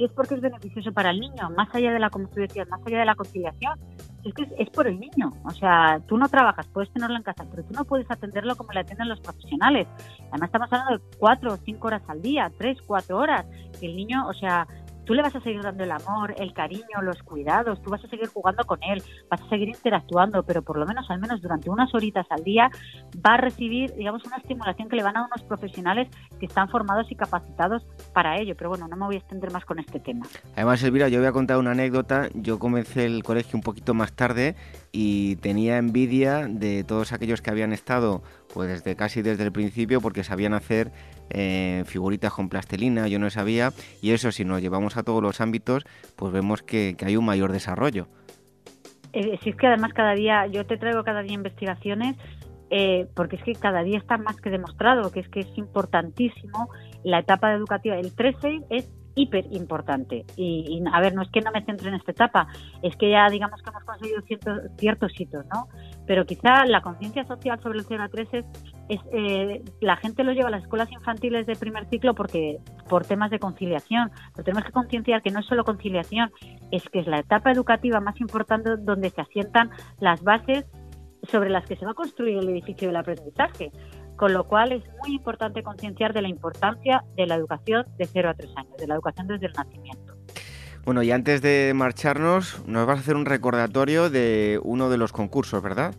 si 0.00 0.06
es 0.06 0.12
porque 0.12 0.34
es 0.34 0.40
beneficioso 0.40 0.92
para 0.92 1.10
el 1.10 1.20
niño, 1.20 1.50
más 1.54 1.68
allá 1.74 1.92
de 1.92 1.98
la, 1.98 2.08
como 2.08 2.26
tú 2.26 2.40
decías, 2.40 2.66
más 2.70 2.80
allá 2.86 3.00
de 3.00 3.04
la 3.04 3.14
conciliación, 3.14 3.78
es 4.24 4.32
que 4.32 4.48
es, 4.56 4.70
por 4.70 4.86
el 4.86 4.98
niño. 4.98 5.30
O 5.44 5.50
sea, 5.50 6.00
tú 6.08 6.16
no 6.16 6.26
trabajas, 6.30 6.66
puedes 6.68 6.90
tenerlo 6.90 7.18
en 7.18 7.22
casa, 7.22 7.44
pero 7.50 7.62
tú 7.64 7.74
no 7.74 7.84
puedes 7.84 8.10
atenderlo 8.10 8.56
como 8.56 8.72
le 8.72 8.80
atienden 8.80 9.10
los 9.10 9.20
profesionales. 9.20 9.86
Además, 10.30 10.48
estamos 10.48 10.72
hablando 10.72 10.96
de 10.96 11.18
cuatro 11.18 11.52
o 11.52 11.56
cinco 11.58 11.88
horas 11.88 12.00
al 12.08 12.22
día, 12.22 12.50
tres, 12.56 12.78
cuatro 12.86 13.18
horas. 13.18 13.44
Que 13.78 13.88
el 13.88 13.96
niño, 13.96 14.26
o 14.26 14.32
sea, 14.32 14.66
tú 15.10 15.14
le 15.14 15.22
vas 15.22 15.34
a 15.34 15.40
seguir 15.40 15.60
dando 15.60 15.82
el 15.82 15.90
amor, 15.90 16.36
el 16.38 16.52
cariño, 16.52 17.02
los 17.02 17.20
cuidados, 17.24 17.82
tú 17.82 17.90
vas 17.90 18.04
a 18.04 18.06
seguir 18.06 18.28
jugando 18.28 18.62
con 18.62 18.78
él, 18.84 19.02
vas 19.28 19.42
a 19.42 19.48
seguir 19.48 19.68
interactuando, 19.68 20.44
pero 20.44 20.62
por 20.62 20.78
lo 20.78 20.86
menos, 20.86 21.10
al 21.10 21.18
menos 21.18 21.42
durante 21.42 21.68
unas 21.68 21.92
horitas 21.92 22.24
al 22.30 22.44
día, 22.44 22.70
va 23.16 23.34
a 23.34 23.36
recibir, 23.38 23.92
digamos, 23.96 24.24
una 24.24 24.36
estimulación 24.36 24.88
que 24.88 24.94
le 24.94 25.02
van 25.02 25.16
a 25.16 25.24
unos 25.24 25.42
profesionales 25.48 26.06
que 26.38 26.46
están 26.46 26.68
formados 26.68 27.10
y 27.10 27.16
capacitados 27.16 27.84
para 28.14 28.40
ello. 28.40 28.54
Pero 28.56 28.70
bueno, 28.70 28.86
no 28.86 28.94
me 28.94 29.06
voy 29.06 29.16
a 29.16 29.18
extender 29.18 29.50
más 29.50 29.64
con 29.64 29.80
este 29.80 29.98
tema. 29.98 30.26
Además, 30.54 30.80
Elvira, 30.84 31.08
yo 31.08 31.18
voy 31.18 31.26
a 31.26 31.32
contar 31.32 31.58
una 31.58 31.72
anécdota. 31.72 32.28
Yo 32.34 32.60
comencé 32.60 33.04
el 33.04 33.24
colegio 33.24 33.56
un 33.56 33.64
poquito 33.64 33.94
más 33.94 34.12
tarde 34.12 34.54
y 34.92 35.34
tenía 35.36 35.78
envidia 35.78 36.46
de 36.46 36.84
todos 36.84 37.12
aquellos 37.12 37.42
que 37.42 37.50
habían 37.50 37.72
estado 37.72 38.22
pues 38.54 38.68
desde 38.68 38.96
casi 38.96 39.22
desde 39.22 39.44
el 39.44 39.52
principio 39.52 40.00
porque 40.00 40.24
sabían 40.24 40.54
hacer 40.54 40.92
eh, 41.30 41.84
figuritas 41.86 42.32
con 42.32 42.48
plastelina, 42.48 43.08
yo 43.08 43.18
no 43.18 43.30
sabía, 43.30 43.70
y 44.02 44.10
eso 44.12 44.32
si 44.32 44.44
nos 44.44 44.60
llevamos 44.60 44.96
a 44.96 45.02
todos 45.02 45.22
los 45.22 45.40
ámbitos, 45.40 45.84
pues 46.16 46.32
vemos 46.32 46.62
que, 46.62 46.96
hay 47.04 47.16
un 47.16 47.24
mayor 47.24 47.52
desarrollo. 47.52 48.08
Eh, 49.12 49.38
si 49.42 49.50
es 49.50 49.56
que 49.56 49.66
además 49.66 49.92
cada 49.92 50.14
día, 50.14 50.46
yo 50.46 50.66
te 50.66 50.76
traigo 50.76 51.04
cada 51.04 51.22
día 51.22 51.34
investigaciones, 51.34 52.16
eh, 52.70 53.08
porque 53.14 53.36
es 53.36 53.42
que 53.42 53.54
cada 53.54 53.82
día 53.82 53.98
está 53.98 54.16
más 54.16 54.36
que 54.36 54.48
demostrado 54.48 55.10
que 55.10 55.20
es 55.20 55.28
que 55.28 55.40
es 55.40 55.58
importantísimo 55.58 56.70
la 57.02 57.18
etapa 57.18 57.52
educativa. 57.52 57.96
El 57.96 58.14
13 58.14 58.60
es 58.70 58.88
hiper 59.20 59.46
importante. 59.52 60.24
Y, 60.36 60.82
a 60.92 61.00
ver, 61.00 61.14
no 61.14 61.22
es 61.22 61.30
que 61.30 61.40
no 61.40 61.50
me 61.52 61.64
centre 61.64 61.88
en 61.88 61.94
esta 61.94 62.12
etapa, 62.12 62.48
es 62.82 62.96
que 62.96 63.10
ya 63.10 63.28
digamos 63.28 63.62
que 63.62 63.70
hemos 63.70 63.84
conseguido 63.84 64.20
ciertos, 64.22 64.58
ciertos 64.76 65.20
hitos, 65.20 65.44
¿no? 65.46 65.68
Pero 66.06 66.24
quizá 66.26 66.64
la 66.66 66.80
conciencia 66.80 67.24
social 67.24 67.60
sobre 67.60 67.78
el 67.78 67.84
0 67.86 68.02
a 68.02 68.08
3 68.08 68.28
es, 68.88 69.00
eh, 69.12 69.62
la 69.80 69.96
gente 69.96 70.24
lo 70.24 70.32
lleva 70.32 70.48
a 70.48 70.50
las 70.50 70.62
escuelas 70.62 70.90
infantiles 70.90 71.46
de 71.46 71.56
primer 71.56 71.86
ciclo 71.88 72.14
porque 72.14 72.58
por 72.88 73.04
temas 73.04 73.30
de 73.30 73.38
conciliación. 73.38 74.10
Pero 74.34 74.44
tenemos 74.44 74.64
que 74.64 74.72
concienciar 74.72 75.22
que 75.22 75.30
no 75.30 75.40
es 75.40 75.46
solo 75.46 75.64
conciliación, 75.64 76.32
es 76.70 76.82
que 76.88 77.00
es 77.00 77.06
la 77.06 77.18
etapa 77.18 77.52
educativa 77.52 78.00
más 78.00 78.20
importante 78.20 78.76
donde 78.78 79.10
se 79.10 79.20
asientan 79.20 79.70
las 80.00 80.22
bases 80.22 80.66
sobre 81.24 81.50
las 81.50 81.66
que 81.66 81.76
se 81.76 81.84
va 81.84 81.92
a 81.92 81.94
construir 81.94 82.38
el 82.38 82.48
edificio 82.48 82.88
del 82.88 82.96
aprendizaje 82.96 83.70
con 84.20 84.34
lo 84.34 84.44
cual 84.44 84.72
es 84.72 84.84
muy 85.00 85.16
importante 85.16 85.62
concienciar 85.62 86.12
de 86.12 86.20
la 86.20 86.28
importancia 86.28 87.02
de 87.16 87.24
la 87.26 87.36
educación 87.36 87.86
de 87.96 88.04
0 88.04 88.28
a 88.28 88.34
3 88.34 88.50
años, 88.54 88.76
de 88.76 88.86
la 88.86 88.92
educación 88.92 89.26
desde 89.28 89.46
el 89.46 89.54
nacimiento. 89.54 90.14
Bueno, 90.84 91.02
y 91.02 91.10
antes 91.10 91.40
de 91.40 91.72
marcharnos, 91.74 92.62
nos 92.66 92.86
vas 92.86 92.98
a 92.98 93.00
hacer 93.00 93.16
un 93.16 93.24
recordatorio 93.24 94.10
de 94.10 94.60
uno 94.62 94.90
de 94.90 94.98
los 94.98 95.12
concursos, 95.12 95.62
¿verdad? 95.62 95.94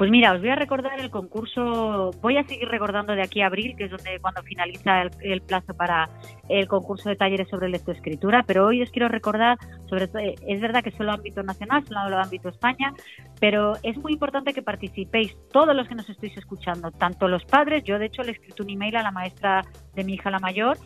Pues 0.00 0.10
mira, 0.10 0.32
os 0.32 0.40
voy 0.40 0.48
a 0.48 0.54
recordar 0.54 0.98
el 0.98 1.10
concurso, 1.10 2.10
voy 2.22 2.38
a 2.38 2.44
seguir 2.44 2.66
recordando 2.68 3.14
de 3.14 3.20
aquí 3.20 3.42
a 3.42 3.48
abril, 3.48 3.76
que 3.76 3.84
es 3.84 3.90
donde 3.90 4.18
cuando 4.18 4.42
finaliza 4.42 5.02
el, 5.20 5.42
plazo 5.42 5.74
para 5.74 6.08
el 6.48 6.66
concurso 6.68 7.10
de 7.10 7.16
talleres 7.16 7.48
sobre 7.50 7.68
lectoescritura, 7.68 8.42
pero 8.46 8.64
hoy 8.66 8.80
os 8.80 8.90
quiero 8.90 9.08
recordar, 9.08 9.58
sobre 9.90 10.08
todo, 10.08 10.22
es 10.22 10.58
verdad 10.58 10.82
que 10.82 10.90
solo 10.92 11.12
ámbito 11.12 11.42
nacional, 11.42 11.84
solo 11.86 12.16
ámbito 12.16 12.48
España, 12.48 12.94
pero 13.40 13.74
es 13.82 13.98
muy 13.98 14.14
importante 14.14 14.54
que 14.54 14.62
participéis 14.62 15.36
todos 15.52 15.76
los 15.76 15.86
que 15.86 15.96
nos 15.96 16.08
estéis 16.08 16.34
escuchando, 16.38 16.90
tanto 16.92 17.28
los 17.28 17.44
padres, 17.44 17.84
yo 17.84 17.98
de 17.98 18.06
hecho 18.06 18.22
le 18.22 18.30
he 18.30 18.32
escrito 18.32 18.62
un 18.62 18.70
email 18.70 18.96
a 18.96 19.02
la 19.02 19.10
maestra 19.10 19.66
de 19.94 20.02
mi 20.02 20.14
hija 20.14 20.30
la 20.30 20.38
mayor 20.38 20.78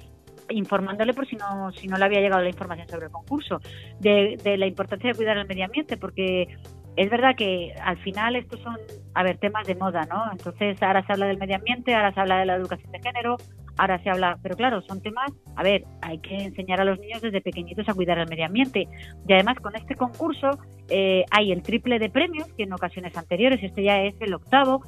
informándole 0.50 1.14
por 1.14 1.26
si 1.26 1.36
no 1.36 1.70
si 1.72 1.86
no 1.86 1.96
le 1.96 2.04
había 2.04 2.20
llegado 2.20 2.42
la 2.42 2.50
información 2.50 2.86
sobre 2.86 3.06
el 3.06 3.12
concurso 3.12 3.60
de, 4.00 4.36
de 4.42 4.58
la 4.58 4.66
importancia 4.66 5.10
de 5.10 5.16
cuidar 5.16 5.38
el 5.38 5.46
medio 5.46 5.64
ambiente 5.64 5.96
porque 5.96 6.48
es 6.96 7.10
verdad 7.10 7.34
que 7.36 7.74
al 7.82 7.96
final 7.98 8.36
estos 8.36 8.60
son, 8.60 8.76
a 9.14 9.22
ver, 9.22 9.38
temas 9.38 9.66
de 9.66 9.74
moda, 9.74 10.02
¿no? 10.08 10.22
Entonces 10.30 10.80
ahora 10.82 11.04
se 11.06 11.12
habla 11.12 11.26
del 11.26 11.38
medio 11.38 11.56
ambiente, 11.56 11.94
ahora 11.94 12.12
se 12.12 12.20
habla 12.20 12.38
de 12.38 12.46
la 12.46 12.54
educación 12.54 12.92
de 12.92 13.00
género, 13.00 13.36
ahora 13.76 14.00
se 14.02 14.10
habla, 14.10 14.38
pero 14.42 14.56
claro, 14.56 14.80
son 14.82 15.02
temas, 15.02 15.32
a 15.56 15.62
ver, 15.62 15.84
hay 16.02 16.18
que 16.18 16.36
enseñar 16.36 16.80
a 16.80 16.84
los 16.84 16.98
niños 17.00 17.20
desde 17.22 17.40
pequeñitos 17.40 17.88
a 17.88 17.94
cuidar 17.94 18.18
el 18.18 18.28
medio 18.28 18.46
ambiente. 18.46 18.88
Y 19.26 19.32
además 19.32 19.56
con 19.60 19.74
este 19.74 19.96
concurso 19.96 20.50
eh, 20.88 21.24
hay 21.30 21.52
el 21.52 21.62
triple 21.62 21.98
de 21.98 22.10
premios, 22.10 22.46
que 22.56 22.62
en 22.62 22.72
ocasiones 22.72 23.16
anteriores, 23.16 23.62
este 23.62 23.82
ya 23.82 24.02
es 24.02 24.14
el 24.20 24.34
octavo, 24.34 24.82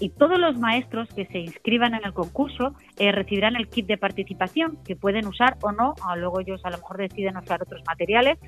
y 0.00 0.08
todos 0.08 0.38
los 0.38 0.58
maestros 0.58 1.08
que 1.14 1.26
se 1.26 1.38
inscriban 1.38 1.94
en 1.94 2.04
el 2.04 2.12
concurso 2.12 2.74
eh, 2.98 3.12
recibirán 3.12 3.56
el 3.56 3.68
kit 3.68 3.86
de 3.86 3.98
participación 3.98 4.78
que 4.84 4.96
pueden 4.96 5.26
usar 5.26 5.58
o 5.62 5.70
no, 5.70 5.94
o 6.08 6.16
luego 6.16 6.40
ellos 6.40 6.60
a 6.64 6.70
lo 6.70 6.78
mejor 6.78 6.96
deciden 6.96 7.36
usar 7.36 7.62
otros 7.62 7.82
materiales, 7.86 8.38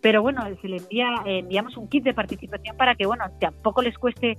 pero 0.00 0.22
bueno, 0.22 0.42
se 0.60 0.68
le 0.68 0.76
envía, 0.78 1.08
enviamos 1.24 1.76
un 1.76 1.88
kit 1.88 2.04
de 2.04 2.14
participación 2.14 2.76
para 2.76 2.94
que, 2.94 3.06
bueno, 3.06 3.24
tampoco 3.40 3.82
les 3.82 3.96
cueste 3.98 4.38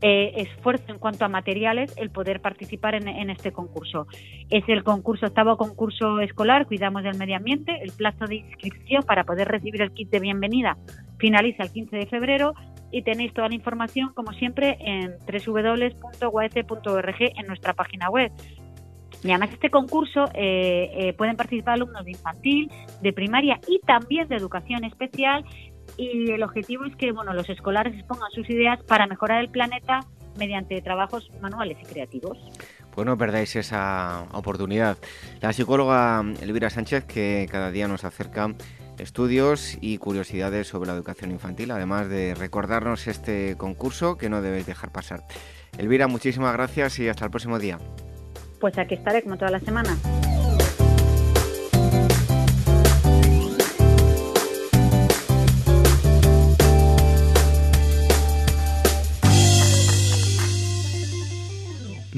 eh, 0.00 0.32
esfuerzo 0.36 0.84
en 0.92 0.98
cuanto 0.98 1.24
a 1.24 1.28
materiales 1.28 1.92
el 1.96 2.10
poder 2.10 2.40
participar 2.40 2.94
en, 2.94 3.30
este 3.30 3.50
concurso. 3.50 4.06
Es 4.48 4.62
el 4.68 4.84
concurso, 4.84 5.26
octavo 5.26 5.56
concurso 5.56 6.20
escolar, 6.20 6.66
Cuidamos 6.66 7.02
del 7.02 7.16
Medio 7.16 7.34
Ambiente. 7.36 7.76
El 7.82 7.90
plazo 7.90 8.26
de 8.26 8.36
inscripción 8.36 9.02
para 9.02 9.24
poder 9.24 9.48
recibir 9.48 9.82
el 9.82 9.90
kit 9.92 10.08
de 10.10 10.20
bienvenida 10.20 10.76
finaliza 11.18 11.64
el 11.64 11.72
15 11.72 11.96
de 11.96 12.06
febrero 12.06 12.54
y 12.92 13.02
tenéis 13.02 13.34
toda 13.34 13.48
la 13.48 13.56
información, 13.56 14.12
como 14.14 14.32
siempre, 14.34 14.78
en 14.80 15.16
www.uac.org 15.26 17.16
en 17.18 17.46
nuestra 17.48 17.74
página 17.74 18.08
web. 18.08 18.30
Y 19.24 19.30
además 19.30 19.50
este 19.52 19.70
concurso 19.70 20.26
eh, 20.34 20.90
eh, 20.94 21.12
pueden 21.14 21.36
participar 21.36 21.74
alumnos 21.74 22.04
de 22.04 22.12
infantil, 22.12 22.70
de 23.02 23.12
primaria 23.12 23.60
y 23.66 23.80
también 23.80 24.28
de 24.28 24.36
educación 24.36 24.84
especial 24.84 25.44
y 25.96 26.30
el 26.30 26.42
objetivo 26.42 26.84
es 26.84 26.94
que 26.96 27.12
bueno 27.12 27.32
los 27.32 27.48
escolares 27.48 27.94
expongan 27.94 28.30
sus 28.30 28.48
ideas 28.50 28.82
para 28.84 29.06
mejorar 29.06 29.40
el 29.40 29.50
planeta 29.50 30.00
mediante 30.38 30.80
trabajos 30.80 31.30
manuales 31.40 31.78
y 31.82 31.86
creativos. 31.86 32.38
Pues 32.94 33.06
no 33.06 33.16
perdáis 33.16 33.56
esa 33.56 34.26
oportunidad. 34.32 34.98
La 35.40 35.52
psicóloga 35.52 36.24
Elvira 36.40 36.70
Sánchez 36.70 37.04
que 37.04 37.46
cada 37.50 37.70
día 37.70 37.88
nos 37.88 38.04
acerca 38.04 38.54
estudios 38.98 39.78
y 39.80 39.98
curiosidades 39.98 40.66
sobre 40.66 40.88
la 40.88 40.94
educación 40.94 41.30
infantil, 41.30 41.70
además 41.70 42.08
de 42.08 42.34
recordarnos 42.34 43.06
este 43.06 43.56
concurso 43.56 44.16
que 44.16 44.28
no 44.28 44.42
debéis 44.42 44.66
dejar 44.66 44.90
pasar. 44.90 45.24
Elvira, 45.76 46.08
muchísimas 46.08 46.52
gracias 46.52 46.98
y 46.98 47.08
hasta 47.08 47.24
el 47.24 47.30
próximo 47.30 47.58
día. 47.58 47.78
Pues 48.60 48.76
aquí 48.78 48.94
estaré 48.94 49.22
como 49.22 49.36
toda 49.36 49.50
la 49.50 49.60
semana. 49.60 49.96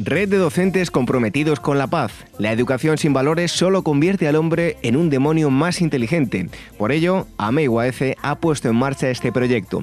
Red 0.03 0.29
de 0.31 0.39
docentes 0.39 0.91
comprometidos 0.91 1.61
con 1.61 1.79
la 1.79 1.87
paz. 1.87 2.11
La 2.39 2.51
educación 2.51 2.99
sin 2.99 3.13
valores 3.13 3.53
solo 3.53 3.85
convierte 3.85 4.27
al 4.27 4.35
hombre 4.35 4.77
en 4.83 4.97
un 4.97 5.11
demonio 5.11 5.51
más 5.51 5.81
inteligente. 5.81 6.49
Por 6.79 6.91
ello, 6.91 7.27
AMEIUAF 7.37 8.03
ha 8.21 8.35
puesto 8.41 8.69
en 8.69 8.77
marcha 8.77 9.11
este 9.11 9.31
proyecto. 9.31 9.83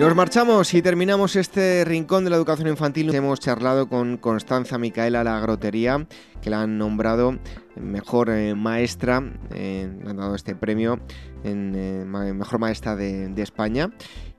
Nos 0.00 0.14
marchamos 0.14 0.72
y 0.72 0.80
terminamos 0.80 1.36
este 1.36 1.84
rincón 1.84 2.24
de 2.24 2.30
la 2.30 2.36
educación 2.36 2.68
infantil. 2.68 3.14
Hemos 3.14 3.38
charlado 3.38 3.86
con 3.86 4.16
Constanza 4.16 4.78
Micaela 4.78 5.22
La 5.22 5.38
Grotería, 5.40 6.06
que 6.40 6.48
la 6.48 6.62
han 6.62 6.78
nombrado 6.78 7.38
mejor 7.76 8.30
eh, 8.30 8.54
maestra, 8.54 9.22
eh, 9.54 9.90
le 10.02 10.08
han 10.08 10.16
dado 10.16 10.34
este 10.34 10.56
premio 10.56 11.00
en 11.44 11.74
eh, 11.76 12.06
mejor 12.06 12.60
maestra 12.60 12.96
de, 12.96 13.30
España 13.42 13.90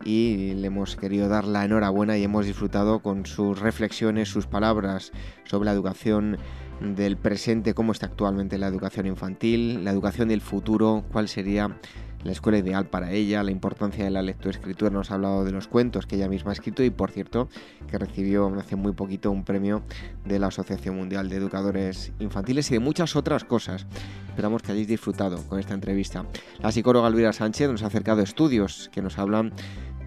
y 0.04 0.56
le 0.56 0.66
hemos 0.66 0.96
querido 0.96 1.30
dar 1.30 1.46
la 1.46 1.64
enhorabuena 1.64 2.18
y 2.18 2.24
hemos 2.24 2.48
disfrutado 2.48 3.04
con 3.04 3.28
sus 3.28 3.60
reflexiones, 3.60 4.30
sus 4.30 4.48
palabras 4.48 5.12
sobre 5.44 5.68
la 5.68 5.74
educación 5.74 6.40
del 6.80 7.18
presente, 7.18 7.76
cómo 7.76 7.92
está 7.92 8.08
actualmente 8.08 8.58
la 8.58 8.66
educación 8.66 9.06
infantil, 9.06 9.84
la 9.84 9.92
educación 9.92 10.30
del 10.30 10.42
futuro, 10.42 11.04
cuál 11.12 11.28
sería 11.28 11.78
la 12.24 12.32
escuela 12.32 12.58
ideal 12.58 12.86
para 12.86 13.12
ella, 13.12 13.44
la 13.44 13.52
importancia 13.52 14.04
de 14.04 14.12
la 14.12 14.22
lectoescritura, 14.22 14.92
nos 14.92 15.12
ha 15.12 15.16
hablado 15.16 15.44
de 15.44 15.52
los 15.52 15.68
cuentos 15.68 16.06
que 16.06 16.16
ella 16.16 16.28
misma 16.28 16.52
ha 16.52 16.54
escrito 16.54 16.84
y 16.84 16.90
por 16.90 17.12
cierto 17.12 17.50
que 17.90 17.98
recibió 17.98 18.48
hace 18.60 18.76
muy 18.76 18.94
poquito 18.94 19.32
un 19.32 19.44
premio 19.44 19.84
de 20.26 20.40
la 20.40 20.48
Asociación 20.48 20.96
Mundial 20.96 21.30
de 21.30 21.38
Educadores 21.38 22.12
Infantiles 22.20 22.70
y 22.72 22.76
de 22.76 22.80
muchas 22.80 23.16
otras 23.16 23.44
cosas. 23.44 23.86
Esperamos 24.30 24.62
que 24.62 24.72
hayáis 24.72 24.88
disfrutado 24.88 25.44
con 25.48 25.60
esta 25.60 25.74
entrevista. 25.74 26.26
La 26.60 26.72
psicóloga 26.72 27.08
Elvira 27.08 27.34
Sánchez 27.34 27.70
nos 27.70 27.84
ha 27.84 27.88
acercado 27.88 28.22
estudios 28.22 28.90
que 28.94 29.02
nos 29.02 29.18
hablan 29.18 29.54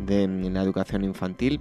de 0.00 0.28
la 0.28 0.62
educación 0.62 1.04
infantil, 1.04 1.60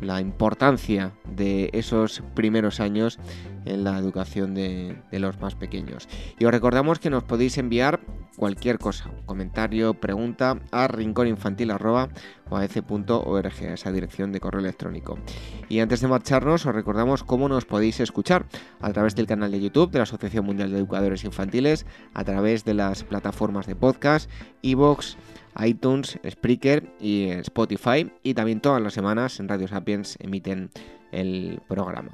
la 0.00 0.20
importancia 0.20 1.12
de 1.28 1.70
esos 1.72 2.22
primeros 2.34 2.80
años 2.80 3.18
en 3.64 3.84
la 3.84 3.98
educación 3.98 4.54
de, 4.54 4.96
los 5.12 5.40
más 5.40 5.54
pequeños. 5.54 6.08
Y 6.38 6.44
os 6.44 6.50
recordamos 6.50 6.98
que 6.98 7.10
nos 7.10 7.24
podéis 7.24 7.58
enviar 7.58 8.00
cualquier 8.36 8.78
cosa, 8.78 9.10
comentario, 9.26 9.94
pregunta 9.94 10.58
a 10.70 10.88
rincóninfantil.org, 10.88 13.62
esa 13.62 13.92
dirección 13.92 14.32
de 14.32 14.40
correo 14.40 14.60
electrónico. 14.60 15.18
Y 15.68 15.80
antes 15.80 16.00
de 16.00 16.08
marcharnos, 16.08 16.66
os 16.66 16.74
recordamos 16.74 17.24
cómo 17.24 17.48
nos 17.48 17.64
podéis 17.64 18.00
escuchar 18.00 18.46
a 18.80 18.92
través 18.92 19.14
del 19.14 19.26
canal 19.26 19.50
de 19.50 19.60
YouTube 19.60 19.90
de 19.90 19.98
la 19.98 20.04
Asociación 20.04 20.44
Mundial 20.44 20.70
de 20.70 20.78
Educadores 20.78 21.24
Infantiles, 21.24 21.86
a 22.12 22.24
través 22.24 22.64
de 22.64 22.74
las 22.74 23.04
plataformas 23.04 23.66
de 23.66 23.76
podcast, 23.76 24.30
iVoox, 24.62 25.16
iTunes, 25.62 26.18
Spreaker 26.28 26.84
y 27.00 27.30
Spotify. 27.30 28.10
Y 28.22 28.34
también 28.34 28.60
todas 28.60 28.82
las 28.82 28.94
semanas 28.94 29.38
en 29.40 29.48
Radio 29.48 29.68
Sapiens 29.68 30.16
emiten 30.20 30.70
el 31.12 31.60
programa. 31.68 32.12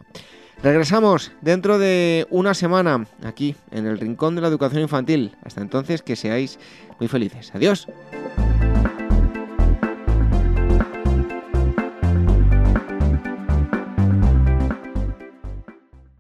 Regresamos 0.63 1.33
dentro 1.41 1.79
de 1.79 2.27
una 2.29 2.53
semana 2.53 3.07
aquí 3.25 3.57
en 3.71 3.87
el 3.87 3.99
Rincón 3.99 4.35
de 4.35 4.43
la 4.43 4.49
Educación 4.49 4.83
Infantil. 4.83 5.35
Hasta 5.43 5.63
entonces 5.63 6.03
que 6.03 6.17
seáis 6.17 6.59
muy 6.99 7.09
felices. 7.09 7.51
Adiós. 7.55 7.89